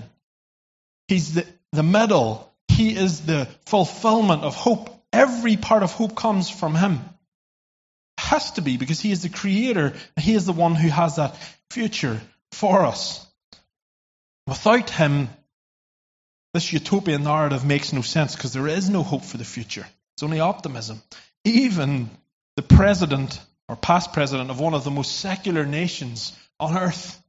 He's 1.07 1.33
the, 1.33 1.45
the 1.71 1.83
middle. 1.83 2.51
He 2.67 2.95
is 2.95 3.21
the 3.21 3.47
fulfillment 3.65 4.43
of 4.43 4.55
hope. 4.55 4.95
Every 5.11 5.57
part 5.57 5.83
of 5.83 5.91
hope 5.91 6.15
comes 6.15 6.49
from 6.49 6.75
Him. 6.75 6.93
It 6.93 8.23
has 8.23 8.51
to 8.51 8.61
be 8.61 8.77
because 8.77 8.99
He 8.99 9.11
is 9.11 9.23
the 9.23 9.29
creator 9.29 9.93
He 10.17 10.33
is 10.35 10.45
the 10.45 10.53
one 10.53 10.75
who 10.75 10.89
has 10.89 11.17
that 11.17 11.35
future 11.69 12.21
for 12.51 12.85
us. 12.85 13.25
Without 14.47 14.89
Him, 14.89 15.29
this 16.53 16.71
utopian 16.71 17.23
narrative 17.23 17.65
makes 17.65 17.93
no 17.93 18.01
sense 18.01 18.35
because 18.35 18.53
there 18.53 18.67
is 18.67 18.89
no 18.89 19.03
hope 19.03 19.23
for 19.23 19.37
the 19.37 19.45
future. 19.45 19.85
It's 20.15 20.23
only 20.23 20.39
optimism. 20.39 21.01
Even 21.45 22.09
the 22.55 22.63
president 22.63 23.39
or 23.69 23.75
past 23.75 24.11
president 24.11 24.49
of 24.49 24.59
one 24.59 24.73
of 24.73 24.83
the 24.83 24.91
most 24.91 25.19
secular 25.19 25.65
nations 25.65 26.35
on 26.59 26.75
earth. 26.75 27.23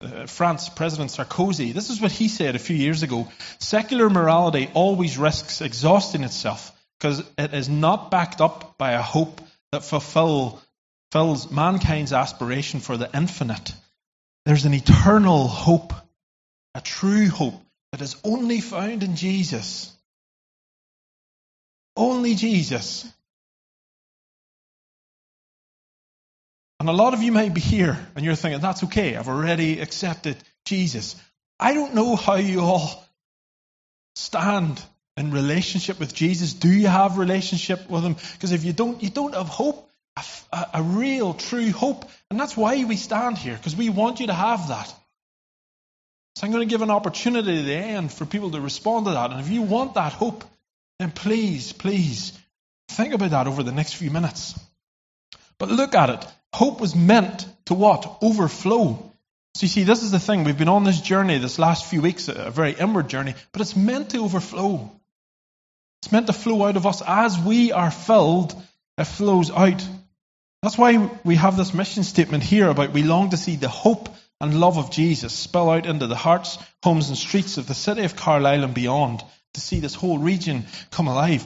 Uh, 0.00 0.26
France, 0.26 0.68
President 0.68 1.10
Sarkozy, 1.10 1.72
this 1.72 1.88
is 1.88 2.00
what 2.00 2.12
he 2.12 2.28
said 2.28 2.54
a 2.54 2.58
few 2.58 2.76
years 2.76 3.02
ago. 3.02 3.26
Secular 3.58 4.10
morality 4.10 4.68
always 4.74 5.16
risks 5.16 5.62
exhausting 5.62 6.24
itself 6.24 6.72
because 6.98 7.24
it 7.38 7.54
is 7.54 7.70
not 7.70 8.10
backed 8.10 8.42
up 8.42 8.76
by 8.76 8.92
a 8.92 9.02
hope 9.02 9.40
that 9.72 9.82
fulfill, 9.82 10.60
fulfills 11.10 11.50
mankind's 11.50 12.12
aspiration 12.12 12.80
for 12.80 12.98
the 12.98 13.08
infinite. 13.16 13.72
There's 14.44 14.66
an 14.66 14.74
eternal 14.74 15.48
hope, 15.48 15.94
a 16.74 16.82
true 16.82 17.28
hope 17.28 17.60
that 17.92 18.02
is 18.02 18.16
only 18.24 18.60
found 18.60 19.02
in 19.02 19.16
Jesus. 19.16 19.90
Only 21.96 22.34
Jesus. 22.34 23.10
And 26.84 26.90
a 26.90 26.92
lot 26.92 27.14
of 27.14 27.22
you 27.22 27.32
may 27.32 27.48
be 27.48 27.62
here 27.62 27.98
and 28.14 28.26
you're 28.26 28.34
thinking, 28.34 28.60
that's 28.60 28.84
okay, 28.84 29.16
I've 29.16 29.30
already 29.30 29.80
accepted 29.80 30.36
Jesus. 30.66 31.16
I 31.58 31.72
don't 31.72 31.94
know 31.94 32.14
how 32.14 32.34
you 32.34 32.60
all 32.60 33.02
stand 34.16 34.82
in 35.16 35.30
relationship 35.30 35.98
with 35.98 36.12
Jesus. 36.12 36.52
Do 36.52 36.68
you 36.68 36.88
have 36.88 37.16
relationship 37.16 37.88
with 37.88 38.04
him? 38.04 38.16
Because 38.34 38.52
if 38.52 38.64
you 38.64 38.74
don't, 38.74 39.02
you 39.02 39.08
don't 39.08 39.34
have 39.34 39.48
hope, 39.48 39.90
a, 40.52 40.66
a 40.74 40.82
real, 40.82 41.32
true 41.32 41.70
hope. 41.70 42.04
And 42.30 42.38
that's 42.38 42.54
why 42.54 42.84
we 42.84 42.96
stand 42.96 43.38
here, 43.38 43.56
because 43.56 43.74
we 43.74 43.88
want 43.88 44.20
you 44.20 44.26
to 44.26 44.34
have 44.34 44.68
that. 44.68 44.94
So 46.36 46.46
I'm 46.46 46.52
going 46.52 46.68
to 46.68 46.70
give 46.70 46.82
an 46.82 46.90
opportunity 46.90 47.60
at 47.60 47.64
the 47.64 47.76
end 47.76 48.12
for 48.12 48.26
people 48.26 48.50
to 48.50 48.60
respond 48.60 49.06
to 49.06 49.12
that. 49.12 49.30
And 49.30 49.40
if 49.40 49.48
you 49.48 49.62
want 49.62 49.94
that 49.94 50.12
hope, 50.12 50.44
then 50.98 51.12
please, 51.12 51.72
please 51.72 52.38
think 52.90 53.14
about 53.14 53.30
that 53.30 53.46
over 53.46 53.62
the 53.62 53.72
next 53.72 53.94
few 53.94 54.10
minutes. 54.10 54.54
But 55.58 55.70
look 55.70 55.94
at 55.94 56.10
it. 56.10 56.26
Hope 56.52 56.80
was 56.80 56.94
meant 56.94 57.46
to 57.66 57.74
what? 57.74 58.18
Overflow. 58.22 59.12
So 59.54 59.62
you 59.62 59.68
see, 59.68 59.84
this 59.84 60.02
is 60.02 60.10
the 60.10 60.18
thing. 60.18 60.44
We've 60.44 60.58
been 60.58 60.68
on 60.68 60.84
this 60.84 61.00
journey 61.00 61.38
this 61.38 61.58
last 61.58 61.86
few 61.86 62.02
weeks, 62.02 62.28
a 62.28 62.50
very 62.50 62.72
inward 62.72 63.08
journey, 63.08 63.34
but 63.52 63.60
it's 63.60 63.76
meant 63.76 64.10
to 64.10 64.18
overflow. 64.18 64.90
It's 66.02 66.12
meant 66.12 66.26
to 66.26 66.32
flow 66.32 66.64
out 66.64 66.76
of 66.76 66.86
us. 66.86 67.02
As 67.06 67.38
we 67.38 67.72
are 67.72 67.90
filled, 67.90 68.54
it 68.98 69.04
flows 69.04 69.50
out. 69.50 69.86
That's 70.62 70.78
why 70.78 71.10
we 71.24 71.36
have 71.36 71.56
this 71.56 71.74
mission 71.74 72.04
statement 72.04 72.42
here 72.42 72.68
about 72.68 72.92
we 72.92 73.02
long 73.02 73.30
to 73.30 73.36
see 73.36 73.56
the 73.56 73.68
hope 73.68 74.08
and 74.40 74.58
love 74.58 74.76
of 74.76 74.90
Jesus 74.90 75.32
spill 75.32 75.70
out 75.70 75.86
into 75.86 76.06
the 76.06 76.16
hearts, 76.16 76.58
homes, 76.82 77.08
and 77.08 77.18
streets 77.18 77.56
of 77.58 77.66
the 77.66 77.74
city 77.74 78.02
of 78.04 78.16
Carlisle 78.16 78.64
and 78.64 78.74
beyond 78.74 79.22
to 79.54 79.60
see 79.60 79.80
this 79.80 79.94
whole 79.94 80.18
region 80.18 80.66
come 80.90 81.06
alive. 81.06 81.44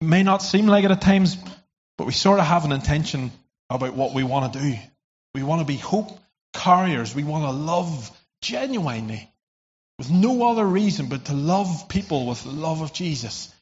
It 0.00 0.06
may 0.06 0.22
not 0.22 0.42
seem 0.42 0.66
like 0.66 0.84
it 0.84 0.90
at 0.90 1.00
times, 1.00 1.36
but 1.98 2.06
we 2.06 2.12
sort 2.12 2.40
of 2.40 2.46
have 2.46 2.64
an 2.64 2.72
intention 2.72 3.30
about 3.70 3.94
what 3.94 4.14
we 4.14 4.24
want 4.24 4.52
to 4.52 4.58
do. 4.60 4.74
We 5.34 5.42
want 5.42 5.60
to 5.60 5.66
be 5.66 5.76
hope 5.76 6.18
carriers. 6.52 7.14
We 7.14 7.24
want 7.24 7.44
to 7.44 7.50
love 7.50 8.10
genuinely 8.40 9.30
with 9.98 10.10
no 10.10 10.50
other 10.50 10.64
reason 10.64 11.06
but 11.06 11.26
to 11.26 11.34
love 11.34 11.88
people 11.88 12.26
with 12.26 12.42
the 12.42 12.50
love 12.50 12.80
of 12.80 12.92
Jesus. 12.92 13.52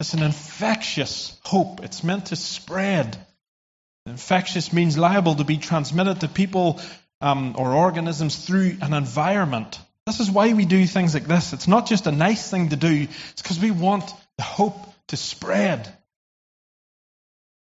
It's 0.00 0.14
an 0.14 0.22
infectious 0.22 1.38
hope. 1.44 1.82
It's 1.82 2.02
meant 2.02 2.26
to 2.26 2.36
spread. 2.36 3.18
Infectious 4.06 4.72
means 4.72 4.96
liable 4.96 5.34
to 5.36 5.44
be 5.44 5.58
transmitted 5.58 6.20
to 6.20 6.28
people 6.28 6.80
um, 7.20 7.54
or 7.58 7.74
organisms 7.74 8.46
through 8.46 8.78
an 8.80 8.94
environment. 8.94 9.78
This 10.06 10.20
is 10.20 10.30
why 10.30 10.54
we 10.54 10.64
do 10.64 10.86
things 10.86 11.12
like 11.12 11.26
this. 11.26 11.52
It's 11.52 11.68
not 11.68 11.86
just 11.86 12.06
a 12.06 12.12
nice 12.12 12.50
thing 12.50 12.70
to 12.70 12.76
do, 12.76 13.06
it's 13.32 13.42
because 13.42 13.60
we 13.60 13.70
want 13.70 14.10
the 14.38 14.42
hope 14.42 14.76
to 15.08 15.16
spread. 15.18 15.92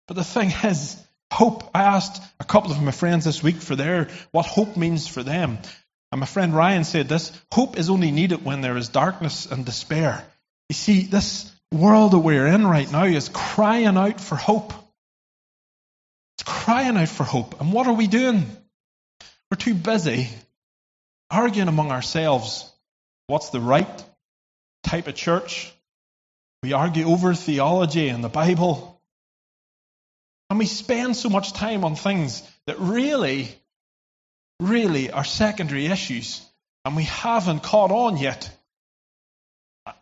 But 0.06 0.16
the 0.16 0.24
thing 0.24 0.52
is, 0.64 1.02
Hope. 1.32 1.70
I 1.74 1.84
asked 1.84 2.22
a 2.40 2.44
couple 2.44 2.72
of 2.72 2.82
my 2.82 2.90
friends 2.90 3.24
this 3.24 3.42
week 3.42 3.56
for 3.56 3.74
their 3.74 4.08
what 4.32 4.44
hope 4.44 4.76
means 4.76 5.08
for 5.08 5.22
them. 5.22 5.58
And 6.12 6.20
my 6.20 6.26
friend 6.26 6.54
Ryan 6.54 6.84
said 6.84 7.08
this 7.08 7.32
hope 7.50 7.78
is 7.78 7.88
only 7.88 8.10
needed 8.10 8.44
when 8.44 8.60
there 8.60 8.76
is 8.76 8.90
darkness 8.90 9.46
and 9.50 9.64
despair. 9.64 10.22
You 10.68 10.74
see, 10.74 11.04
this 11.04 11.50
world 11.72 12.12
that 12.12 12.18
we're 12.18 12.46
in 12.48 12.66
right 12.66 12.90
now 12.92 13.04
is 13.04 13.30
crying 13.32 13.96
out 13.96 14.20
for 14.20 14.36
hope. 14.36 14.74
It's 16.36 16.42
crying 16.42 16.98
out 16.98 17.08
for 17.08 17.24
hope. 17.24 17.58
And 17.62 17.72
what 17.72 17.86
are 17.86 17.94
we 17.94 18.08
doing? 18.08 18.44
We're 19.50 19.56
too 19.56 19.74
busy 19.74 20.28
arguing 21.30 21.68
among 21.68 21.92
ourselves 21.92 22.70
what's 23.26 23.48
the 23.48 23.60
right 23.60 24.04
type 24.82 25.06
of 25.06 25.14
church. 25.14 25.72
We 26.62 26.74
argue 26.74 27.08
over 27.08 27.32
theology 27.32 28.08
and 28.08 28.22
the 28.22 28.28
Bible. 28.28 28.91
And 30.52 30.58
we 30.58 30.66
spend 30.66 31.16
so 31.16 31.30
much 31.30 31.54
time 31.54 31.82
on 31.82 31.94
things 31.94 32.42
that 32.66 32.78
really, 32.78 33.48
really 34.60 35.10
are 35.10 35.24
secondary 35.24 35.86
issues. 35.86 36.46
And 36.84 36.94
we 36.94 37.04
haven't 37.04 37.62
caught 37.62 37.90
on 37.90 38.18
yet. 38.18 38.50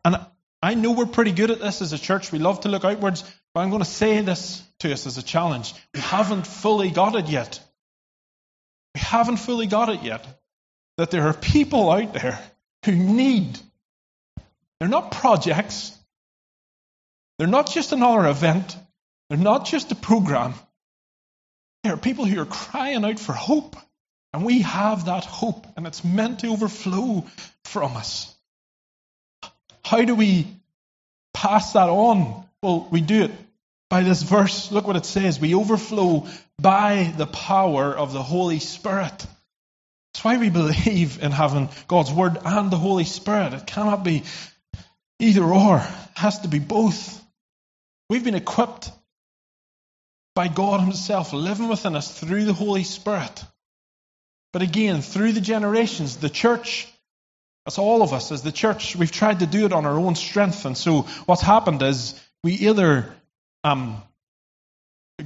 And 0.05 0.17
I 0.61 0.75
know 0.75 0.91
we're 0.91 1.07
pretty 1.07 1.31
good 1.31 1.53
at 1.53 1.61
this 1.61 1.83
as 1.83 1.93
a 1.93 2.01
church. 2.01 2.33
We 2.33 2.41
love 2.41 2.63
to 2.63 2.69
look 2.69 2.85
outwards. 2.85 3.23
But 3.55 3.61
I'm 3.61 3.71
going 3.71 3.85
to 3.85 3.89
say 3.89 4.23
this 4.23 4.61
to 4.81 4.93
us 4.93 5.07
as 5.07 5.19
a 5.19 5.23
challenge. 5.23 5.73
We 5.95 6.01
haven't 6.01 6.49
fully 6.49 6.91
got 6.91 7.15
it 7.15 7.29
yet. 7.29 7.61
We 8.97 9.03
haven't 9.03 9.37
fully 9.37 9.69
got 9.69 9.89
it 9.89 10.03
yet. 10.03 10.27
That 10.97 11.13
there 11.13 11.29
are 11.29 11.33
people 11.33 11.93
out 11.93 12.13
there 12.13 12.41
who 12.87 12.97
need. 12.97 13.57
They're 14.81 14.89
not 14.89 15.13
projects. 15.13 15.97
They're 17.39 17.47
not 17.47 17.71
just 17.71 17.93
another 17.93 18.27
event. 18.27 18.77
They're 19.31 19.39
not 19.39 19.65
just 19.65 19.91
a 19.93 19.95
program. 19.95 20.53
There 21.83 21.95
are 21.95 21.97
people 21.97 22.27
who 22.27 22.39
are 22.43 22.47
crying 22.47 23.03
out 23.07 23.19
for 23.19 23.33
hope. 23.33 23.77
And 24.33 24.45
we 24.45 24.63
have 24.63 25.07
that 25.07 25.25
hope, 25.25 25.67
and 25.77 25.89
it's 25.89 26.05
meant 26.05 26.41
to 26.41 26.53
overflow 26.53 27.27
from 27.65 27.97
us. 27.97 28.33
How 29.85 30.03
do 30.03 30.15
we 30.15 30.47
pass 31.35 31.73
that 31.73 31.89
on? 31.89 32.45
Well, 32.63 32.87
we 32.93 33.01
do 33.01 33.25
it 33.25 33.33
by 33.89 34.03
this 34.03 34.23
verse. 34.23 34.71
Look 34.71 34.87
what 34.87 34.95
it 34.95 35.05
says. 35.05 35.41
We 35.41 35.57
overflow 35.57 36.29
by 36.61 37.13
the 37.17 37.27
power 37.27 37.93
of 37.93 38.13
the 38.13 38.23
Holy 38.23 38.61
Spirit. 38.61 39.27
That's 40.15 40.25
why 40.25 40.37
we 40.37 40.49
believe 40.49 41.21
in 41.21 41.33
having 41.33 41.69
God's 41.89 42.13
Word 42.13 42.39
and 42.45 42.71
the 42.71 42.79
Holy 42.79 43.05
Spirit. 43.05 43.53
It 43.53 43.67
cannot 43.67 44.05
be 44.05 44.23
either 45.19 45.43
or, 45.43 45.79
it 45.79 46.19
has 46.19 46.39
to 46.41 46.49
be 46.49 46.61
both. 46.61 47.21
We've 48.09 48.25
been 48.25 48.37
equipped 48.37 48.93
by 50.35 50.49
God 50.49 50.81
Himself 50.81 51.33
living 51.33 51.69
within 51.69 51.97
us 51.97 52.19
through 52.19 52.45
the 52.45 52.53
Holy 52.53 52.85
Spirit. 52.85 53.45
But 54.53 54.63
again, 54.63 55.03
through 55.03 55.33
the 55.33 55.41
generations, 55.41 56.17
the 56.17 56.31
church 56.31 56.89
that's 57.65 57.79
all 57.79 58.03
of 58.03 58.13
us 58.13 58.33
as 58.33 58.43
the 58.43 58.53
church. 58.53 58.97
We've 58.97 59.13
tried 59.13 59.41
to 59.41 59.47
do 59.47 59.67
it 59.67 59.73
on 59.73 59.85
our 59.85 59.99
own 59.99 60.15
strength. 60.15 60.65
And 60.65 60.77
so 60.77 61.03
what's 61.27 61.43
happened 61.43 61.83
is 61.83 62.21
we 62.43 62.55
either 62.55 63.15
um, 63.63 64.03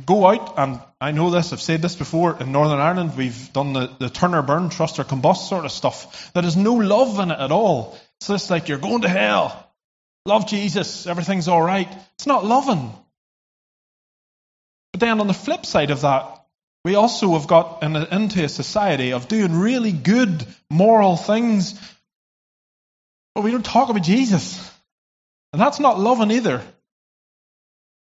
go 0.04 0.26
out, 0.26 0.58
and 0.58 0.80
I 1.00 1.12
know 1.12 1.30
this, 1.30 1.52
I've 1.52 1.62
said 1.62 1.80
this 1.80 1.94
before, 1.94 2.40
in 2.40 2.50
Northern 2.50 2.80
Ireland, 2.80 3.16
we've 3.16 3.52
done 3.52 3.72
the, 3.72 3.90
the 3.98 4.10
turn 4.10 4.34
or 4.34 4.42
burn, 4.42 4.68
trust 4.68 4.98
or 4.98 5.04
combust 5.04 5.48
sort 5.48 5.64
of 5.64 5.70
stuff. 5.70 6.32
There 6.34 6.44
is 6.44 6.56
no 6.56 6.74
love 6.74 7.18
in 7.20 7.30
it 7.30 7.38
at 7.38 7.52
all. 7.52 7.96
It's 8.20 8.28
just 8.28 8.50
like 8.50 8.68
you're 8.68 8.78
going 8.78 9.02
to 9.02 9.08
hell. 9.08 9.72
Love 10.26 10.46
Jesus, 10.46 11.06
everything's 11.06 11.48
all 11.48 11.62
right. 11.62 11.88
It's 12.16 12.26
not 12.26 12.44
loving. 12.44 12.92
Then 15.04 15.20
on 15.20 15.26
the 15.26 15.34
flip 15.34 15.66
side 15.66 15.90
of 15.90 16.00
that, 16.00 16.44
we 16.84 16.94
also 16.94 17.32
have 17.32 17.46
got 17.46 17.82
in 17.82 17.96
a, 17.96 18.04
into 18.04 18.44
a 18.44 18.48
society 18.48 19.12
of 19.12 19.28
doing 19.28 19.58
really 19.58 19.92
good 19.92 20.46
moral 20.70 21.16
things 21.16 21.78
but 23.34 23.42
we 23.42 23.50
don't 23.50 23.64
talk 23.64 23.88
about 23.88 24.02
Jesus. 24.02 24.70
And 25.52 25.60
that's 25.60 25.80
not 25.80 25.98
loving 25.98 26.30
either. 26.30 26.58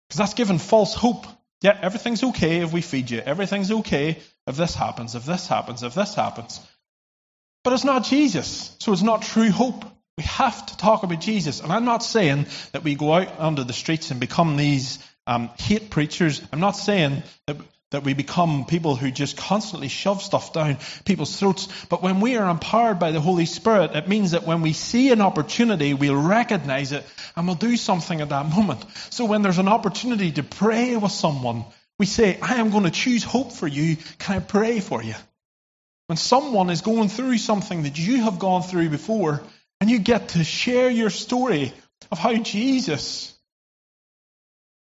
Because 0.07 0.17
that's 0.17 0.33
giving 0.33 0.57
false 0.57 0.93
hope. 0.93 1.25
Yeah, 1.61 1.77
everything's 1.81 2.23
okay 2.23 2.59
if 2.59 2.73
we 2.73 2.81
feed 2.81 3.09
you. 3.09 3.19
Everything's 3.19 3.71
okay 3.71 4.19
if 4.47 4.57
this 4.57 4.75
happens, 4.75 5.15
if 5.15 5.25
this 5.25 5.47
happens, 5.47 5.83
if 5.83 5.93
this 5.93 6.15
happens. 6.15 6.59
But 7.63 7.73
it's 7.73 7.83
not 7.83 8.03
Jesus. 8.03 8.75
So 8.79 8.91
it's 8.91 9.03
not 9.03 9.21
true 9.21 9.51
hope. 9.51 9.85
We 10.17 10.23
have 10.23 10.65
to 10.65 10.77
talk 10.77 11.03
about 11.03 11.21
Jesus. 11.21 11.61
And 11.61 11.71
I'm 11.71 11.85
not 11.85 12.03
saying 12.03 12.47
that 12.73 12.83
we 12.83 12.95
go 12.95 13.13
out 13.13 13.39
onto 13.39 13.63
the 13.63 13.73
streets 13.73 14.11
and 14.11 14.19
become 14.19 14.57
these 14.57 14.99
um, 15.27 15.49
hate 15.57 15.89
preachers. 15.89 16.41
I'm 16.51 16.59
not 16.59 16.71
saying 16.71 17.23
that 17.47 17.57
that 17.91 18.05
we 18.05 18.13
become 18.13 18.65
people 18.65 18.95
who 18.95 19.11
just 19.11 19.35
constantly 19.37 19.89
shove 19.89 20.21
stuff 20.21 20.53
down 20.53 20.77
people's 21.03 21.37
throats. 21.37 21.67
But 21.89 22.01
when 22.01 22.21
we 22.21 22.37
are 22.37 22.49
empowered 22.49 22.99
by 22.99 23.11
the 23.11 23.19
Holy 23.19 23.45
Spirit, 23.45 23.95
it 23.95 24.07
means 24.07 24.31
that 24.31 24.47
when 24.47 24.61
we 24.61 24.71
see 24.73 25.11
an 25.11 25.19
opportunity, 25.19 25.93
we'll 25.93 26.15
recognize 26.15 26.93
it 26.93 27.05
and 27.35 27.45
we'll 27.45 27.57
do 27.57 27.75
something 27.75 28.21
at 28.21 28.29
that 28.29 28.45
moment. 28.45 28.85
So 29.09 29.25
when 29.25 29.41
there's 29.41 29.57
an 29.57 29.67
opportunity 29.67 30.31
to 30.31 30.43
pray 30.43 30.95
with 30.95 31.11
someone, 31.11 31.65
we 31.99 32.05
say, 32.05 32.39
I 32.41 32.55
am 32.55 32.71
going 32.71 32.85
to 32.85 32.91
choose 32.91 33.25
hope 33.25 33.51
for 33.51 33.67
you. 33.67 33.97
Can 34.19 34.37
I 34.37 34.39
pray 34.39 34.79
for 34.79 35.03
you? 35.03 35.15
When 36.07 36.17
someone 36.17 36.69
is 36.69 36.81
going 36.81 37.09
through 37.09 37.37
something 37.39 37.83
that 37.83 37.99
you 37.99 38.23
have 38.23 38.39
gone 38.39 38.63
through 38.63 38.89
before, 38.89 39.43
and 39.81 39.89
you 39.89 39.99
get 39.99 40.29
to 40.29 40.43
share 40.43 40.89
your 40.89 41.09
story 41.09 41.73
of 42.11 42.19
how 42.19 42.35
Jesus 42.35 43.37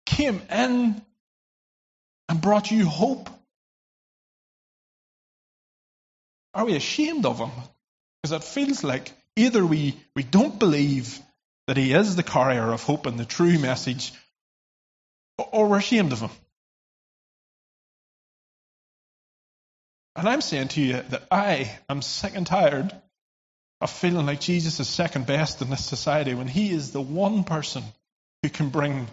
came 0.08 0.42
in 0.50 1.02
and 2.30 2.42
brought 2.42 2.72
you 2.72 2.88
hope? 2.88 3.30
Are 6.54 6.66
we 6.66 6.76
ashamed 6.76 7.26
of 7.26 7.38
him? 7.38 7.52
Because 8.24 8.36
it 8.36 8.44
feels 8.44 8.84
like 8.84 9.12
either 9.36 9.64
we, 9.64 9.96
we 10.16 10.24
don't 10.24 10.58
believe 10.58 11.20
that 11.68 11.78
he 11.78 11.94
is 11.94 12.16
the 12.16 12.24
carrier 12.24 12.72
of 12.72 12.82
hope 12.84 13.06
and 13.06 13.20
the 13.20 13.26
true 13.26 13.60
message, 13.60 14.14
or 15.38 15.68
we're 15.68 15.78
ashamed 15.78 16.14
of 16.14 16.22
him. 16.22 16.32
And 20.16 20.28
I'm 20.28 20.42
saying 20.42 20.70
to 20.70 20.82
you 20.82 21.02
that 21.10 21.28
I 21.30 21.78
am 21.90 22.02
sick 22.02 22.36
and 22.36 22.48
tired 22.48 22.92
of 23.82 23.92
feeling 23.92 24.26
like 24.26 24.40
Jesus 24.40 24.80
is 24.80 24.88
second 24.88 25.28
best 25.28 25.62
in 25.62 25.70
this 25.70 25.86
society 25.86 26.34
when 26.34 26.48
he 26.48 26.72
is 26.72 26.92
the 26.92 27.02
one 27.02 27.44
person 27.44 27.84
who 28.42 28.50
can 28.50 28.70
bring 28.70 29.08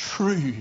true 0.00 0.54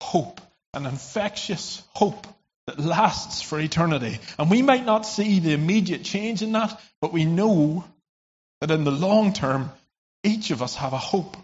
hope 0.00 0.40
an 0.76 0.86
infectious 0.86 1.82
hope 1.94 2.26
that 2.66 2.78
lasts 2.78 3.40
for 3.40 3.58
eternity. 3.58 4.18
And 4.38 4.50
we 4.50 4.60
might 4.60 4.84
not 4.84 5.06
see 5.06 5.40
the 5.40 5.52
immediate 5.52 6.04
change 6.04 6.42
in 6.42 6.52
that, 6.52 6.78
but 7.00 7.12
we 7.12 7.24
know 7.24 7.84
that 8.60 8.70
in 8.70 8.84
the 8.84 8.90
long 8.90 9.32
term, 9.32 9.70
each 10.22 10.50
of 10.50 10.62
us 10.62 10.74
have 10.76 10.92
a 10.92 10.98
hope. 10.98 11.36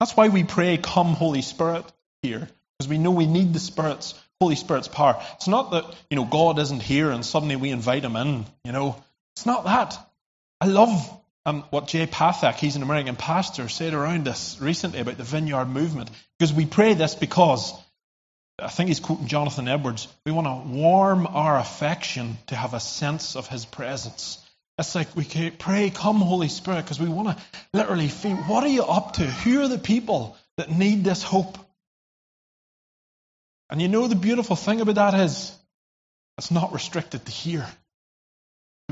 That's 0.00 0.16
why 0.16 0.28
we 0.28 0.44
pray, 0.44 0.76
Come, 0.76 1.14
Holy 1.14 1.42
Spirit, 1.42 1.84
here, 2.22 2.48
because 2.78 2.88
we 2.88 2.98
know 2.98 3.12
we 3.12 3.26
need 3.26 3.54
the 3.54 3.60
Spirit's 3.60 4.14
Holy 4.40 4.56
Spirit's 4.56 4.88
power. 4.88 5.22
It's 5.36 5.48
not 5.48 5.70
that, 5.70 5.84
you 6.10 6.16
know, 6.16 6.24
God 6.24 6.58
isn't 6.58 6.82
here 6.82 7.10
and 7.10 7.24
suddenly 7.24 7.56
we 7.56 7.70
invite 7.70 8.04
him 8.04 8.16
in, 8.16 8.44
you 8.64 8.72
know. 8.72 9.02
It's 9.36 9.46
not 9.46 9.64
that. 9.64 9.96
I 10.60 10.66
love 10.66 11.21
um, 11.44 11.64
what 11.70 11.88
Jay 11.88 12.06
Pathak, 12.06 12.54
he's 12.54 12.76
an 12.76 12.82
American 12.82 13.16
pastor, 13.16 13.68
said 13.68 13.94
around 13.94 14.24
this 14.24 14.58
recently 14.60 15.00
about 15.00 15.16
the 15.16 15.24
vineyard 15.24 15.66
movement. 15.66 16.10
Because 16.38 16.52
we 16.52 16.66
pray 16.66 16.94
this 16.94 17.14
because, 17.14 17.74
I 18.58 18.68
think 18.68 18.88
he's 18.88 19.00
quoting 19.00 19.26
Jonathan 19.26 19.66
Edwards, 19.66 20.06
we 20.24 20.32
want 20.32 20.46
to 20.46 20.72
warm 20.72 21.26
our 21.26 21.58
affection 21.58 22.38
to 22.48 22.56
have 22.56 22.74
a 22.74 22.80
sense 22.80 23.34
of 23.34 23.48
his 23.48 23.64
presence. 23.64 24.38
It's 24.78 24.94
like 24.94 25.14
we 25.16 25.24
pray, 25.58 25.90
Come, 25.90 26.20
Holy 26.20 26.48
Spirit, 26.48 26.82
because 26.82 27.00
we 27.00 27.08
want 27.08 27.36
to 27.36 27.44
literally 27.74 28.08
feel 28.08 28.36
what 28.36 28.64
are 28.64 28.68
you 28.68 28.84
up 28.84 29.14
to? 29.14 29.22
Who 29.24 29.62
are 29.62 29.68
the 29.68 29.78
people 29.78 30.36
that 30.56 30.70
need 30.70 31.04
this 31.04 31.22
hope? 31.22 31.58
And 33.68 33.82
you 33.82 33.88
know 33.88 34.06
the 34.06 34.14
beautiful 34.14 34.56
thing 34.56 34.80
about 34.80 34.94
that 34.96 35.14
is 35.14 35.56
it's 36.38 36.50
not 36.50 36.72
restricted 36.72 37.24
to 37.26 37.32
here. 37.32 37.66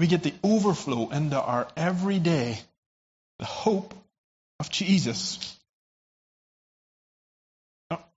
We 0.01 0.07
get 0.07 0.23
the 0.23 0.33
overflow 0.43 1.11
into 1.11 1.39
our 1.39 1.69
everyday, 1.77 2.59
the 3.39 3.45
hope 3.45 3.93
of 4.59 4.71
Jesus. 4.71 5.55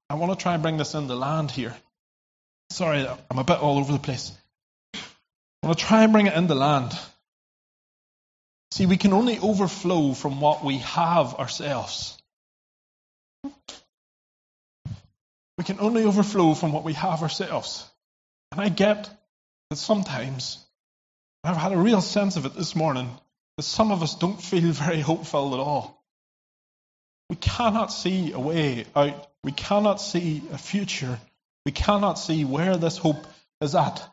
I 0.10 0.16
want 0.16 0.32
to 0.32 0.42
try 0.42 0.54
and 0.54 0.64
bring 0.64 0.78
this 0.78 0.94
in 0.94 1.08
the 1.08 1.16
land 1.18 1.52
here. 1.52 1.76
Sorry, 2.70 3.06
I'm 3.06 3.38
a 3.38 3.44
bit 3.44 3.60
all 3.60 3.80
over 3.80 3.92
the 3.92 4.00
place. 4.00 4.32
I 4.94 5.68
want 5.68 5.78
to 5.78 5.84
try 5.84 6.04
and 6.04 6.14
bring 6.14 6.28
it 6.28 6.34
in 6.36 6.48
the 6.48 6.56
land. 6.56 6.98
See, 8.72 8.86
we 8.86 8.96
can 8.96 9.12
only 9.12 9.38
overflow 9.38 10.14
from 10.14 10.40
what 10.40 10.64
we 10.64 10.78
have 10.78 11.34
ourselves. 11.34 12.18
We 15.58 15.66
can 15.66 15.82
only 15.82 16.06
overflow 16.06 16.54
from 16.54 16.72
what 16.72 16.86
we 16.86 16.94
have 16.94 17.24
ourselves. 17.24 17.86
And 18.54 18.62
I 18.62 18.70
get 18.70 19.10
that 19.70 19.76
sometimes 19.76 20.64
I've 21.44 21.58
had 21.58 21.74
a 21.74 21.78
real 21.78 22.02
sense 22.02 22.38
of 22.38 22.46
it 22.46 22.56
this 22.56 22.76
morning 22.76 23.10
that 23.58 23.64
some 23.64 23.92
of 23.92 24.02
us 24.02 24.16
don't 24.16 24.42
feel 24.42 24.72
very 24.72 25.02
hopeful 25.02 25.54
at 25.54 25.60
all. 25.60 26.04
We 27.30 27.36
cannot 27.36 27.92
see 27.92 28.32
a 28.32 28.40
way 28.40 28.86
out 28.96 29.28
We 29.44 29.52
cannot 29.52 30.00
see 30.00 30.44
a 30.52 30.58
future. 30.58 31.20
We 31.66 31.72
cannot 31.72 32.20
see 32.20 32.46
where 32.46 32.78
this 32.78 32.98
hope 32.98 33.26
is 33.62 33.76
at. 33.76 34.08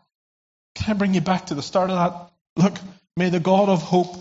Can 0.74 0.94
I 0.94 0.98
bring 0.98 1.14
you 1.14 1.20
back 1.20 1.46
to 1.46 1.54
the 1.54 1.62
start 1.62 1.90
of 1.90 1.96
that? 1.96 2.62
Look, 2.64 2.78
may 3.16 3.30
the 3.30 3.40
God 3.40 3.68
of 3.68 3.82
hope 3.82 4.16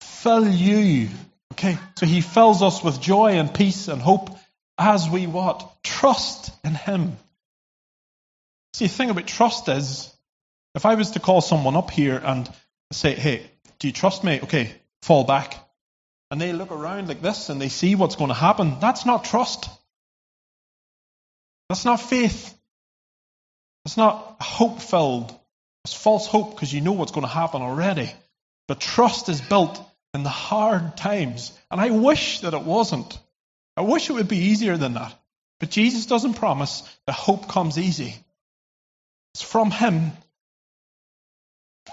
fill 0.00 0.48
you. 0.48 1.08
Okay, 1.52 1.76
so 1.96 2.06
he 2.06 2.20
fills 2.20 2.62
us 2.62 2.82
with 2.82 3.00
joy 3.00 3.32
and 3.32 3.52
peace 3.52 3.88
and 3.88 4.00
hope 4.00 4.36
as 4.78 5.08
we 5.08 5.26
what? 5.26 5.82
Trust 5.82 6.50
in 6.64 6.74
him. 6.74 7.16
See, 8.74 8.86
the 8.86 8.92
thing 8.92 9.10
about 9.10 9.26
trust 9.26 9.68
is, 9.68 10.11
if 10.74 10.86
I 10.86 10.94
was 10.94 11.12
to 11.12 11.20
call 11.20 11.40
someone 11.40 11.76
up 11.76 11.90
here 11.90 12.20
and 12.22 12.48
say, 12.92 13.14
hey, 13.14 13.50
do 13.78 13.88
you 13.88 13.92
trust 13.92 14.24
me? 14.24 14.40
Okay, 14.42 14.72
fall 15.02 15.24
back. 15.24 15.56
And 16.30 16.40
they 16.40 16.52
look 16.52 16.72
around 16.72 17.08
like 17.08 17.20
this 17.20 17.50
and 17.50 17.60
they 17.60 17.68
see 17.68 17.94
what's 17.94 18.16
going 18.16 18.28
to 18.28 18.34
happen. 18.34 18.78
That's 18.80 19.04
not 19.04 19.24
trust. 19.24 19.68
That's 21.68 21.84
not 21.84 22.00
faith. 22.00 22.58
That's 23.84 23.96
not 23.96 24.36
hope 24.40 24.80
filled. 24.80 25.38
It's 25.84 25.94
false 25.94 26.26
hope 26.26 26.54
because 26.54 26.72
you 26.72 26.80
know 26.80 26.92
what's 26.92 27.12
going 27.12 27.26
to 27.26 27.32
happen 27.32 27.60
already. 27.60 28.10
But 28.68 28.80
trust 28.80 29.28
is 29.28 29.40
built 29.40 29.78
in 30.14 30.22
the 30.22 30.28
hard 30.28 30.96
times. 30.96 31.58
And 31.70 31.80
I 31.80 31.90
wish 31.90 32.40
that 32.40 32.54
it 32.54 32.62
wasn't. 32.62 33.18
I 33.76 33.82
wish 33.82 34.08
it 34.08 34.12
would 34.12 34.28
be 34.28 34.50
easier 34.50 34.76
than 34.76 34.94
that. 34.94 35.14
But 35.60 35.70
Jesus 35.70 36.06
doesn't 36.06 36.34
promise 36.34 36.82
that 37.06 37.12
hope 37.12 37.48
comes 37.48 37.78
easy. 37.78 38.14
It's 39.34 39.42
from 39.42 39.70
Him. 39.70 40.12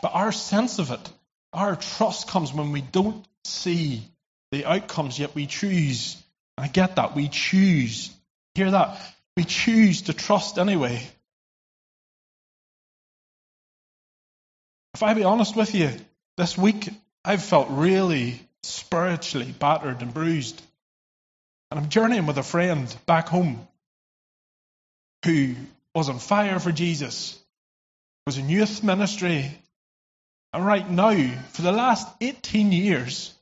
But 0.01 0.13
our 0.13 0.31
sense 0.31 0.79
of 0.79 0.91
it, 0.91 1.11
our 1.53 1.75
trust 1.75 2.27
comes 2.27 2.53
when 2.53 2.71
we 2.71 2.81
don't 2.81 3.25
see 3.43 4.03
the 4.51 4.65
outcomes, 4.65 5.19
yet 5.19 5.35
we 5.35 5.45
choose. 5.45 6.21
I 6.57 6.67
get 6.67 6.95
that. 6.95 7.15
We 7.15 7.27
choose. 7.27 8.11
Hear 8.55 8.71
that? 8.71 8.99
We 9.37 9.43
choose 9.43 10.03
to 10.03 10.13
trust 10.13 10.57
anyway. 10.57 11.01
If 14.93 15.03
I 15.03 15.13
be 15.13 15.23
honest 15.23 15.55
with 15.55 15.73
you, 15.75 15.91
this 16.37 16.57
week 16.57 16.89
I've 17.23 17.43
felt 17.43 17.69
really 17.69 18.41
spiritually 18.63 19.53
battered 19.57 20.01
and 20.01 20.13
bruised. 20.13 20.61
And 21.71 21.79
I'm 21.79 21.89
journeying 21.89 22.25
with 22.25 22.37
a 22.37 22.43
friend 22.43 22.93
back 23.05 23.29
home 23.29 23.67
who 25.23 25.55
was 25.93 26.09
on 26.09 26.19
fire 26.19 26.59
for 26.59 26.71
Jesus, 26.71 27.37
was 28.25 28.37
in 28.37 28.49
youth 28.49 28.83
ministry, 28.83 29.51
right 30.53 30.89
now, 30.89 31.15
for 31.49 31.61
the 31.61 31.71
last 31.71 32.07
18 32.21 32.71
years, 32.71 33.33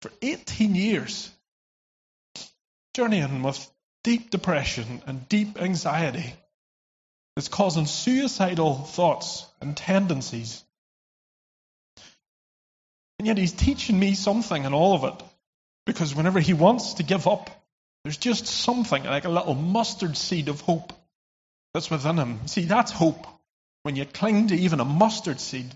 for 0.00 0.10
18 0.20 0.74
years, 0.74 1.30
journeying 2.94 3.42
with 3.42 3.70
deep 4.02 4.30
depression 4.30 5.02
and 5.06 5.28
deep 5.28 5.60
anxiety 5.60 6.34
that's 7.36 7.48
causing 7.48 7.86
suicidal 7.86 8.74
thoughts 8.74 9.46
and 9.60 9.76
tendencies. 9.76 10.62
And 13.18 13.26
yet 13.26 13.38
he's 13.38 13.52
teaching 13.52 13.98
me 13.98 14.14
something 14.14 14.64
in 14.64 14.74
all 14.74 14.94
of 14.94 15.04
it. 15.04 15.24
Because 15.86 16.14
whenever 16.14 16.40
he 16.40 16.52
wants 16.52 16.94
to 16.94 17.02
give 17.02 17.26
up, 17.26 17.50
there's 18.04 18.16
just 18.16 18.46
something 18.46 19.04
like 19.04 19.24
a 19.24 19.30
little 19.30 19.54
mustard 19.54 20.16
seed 20.16 20.48
of 20.48 20.60
hope 20.60 20.92
that's 21.72 21.90
within 21.90 22.16
him. 22.16 22.46
See, 22.46 22.64
that's 22.64 22.90
hope 22.92 23.26
when 23.82 23.96
you 23.96 24.04
cling 24.04 24.48
to 24.48 24.56
even 24.56 24.80
a 24.80 24.84
mustard 24.84 25.40
seed. 25.40 25.70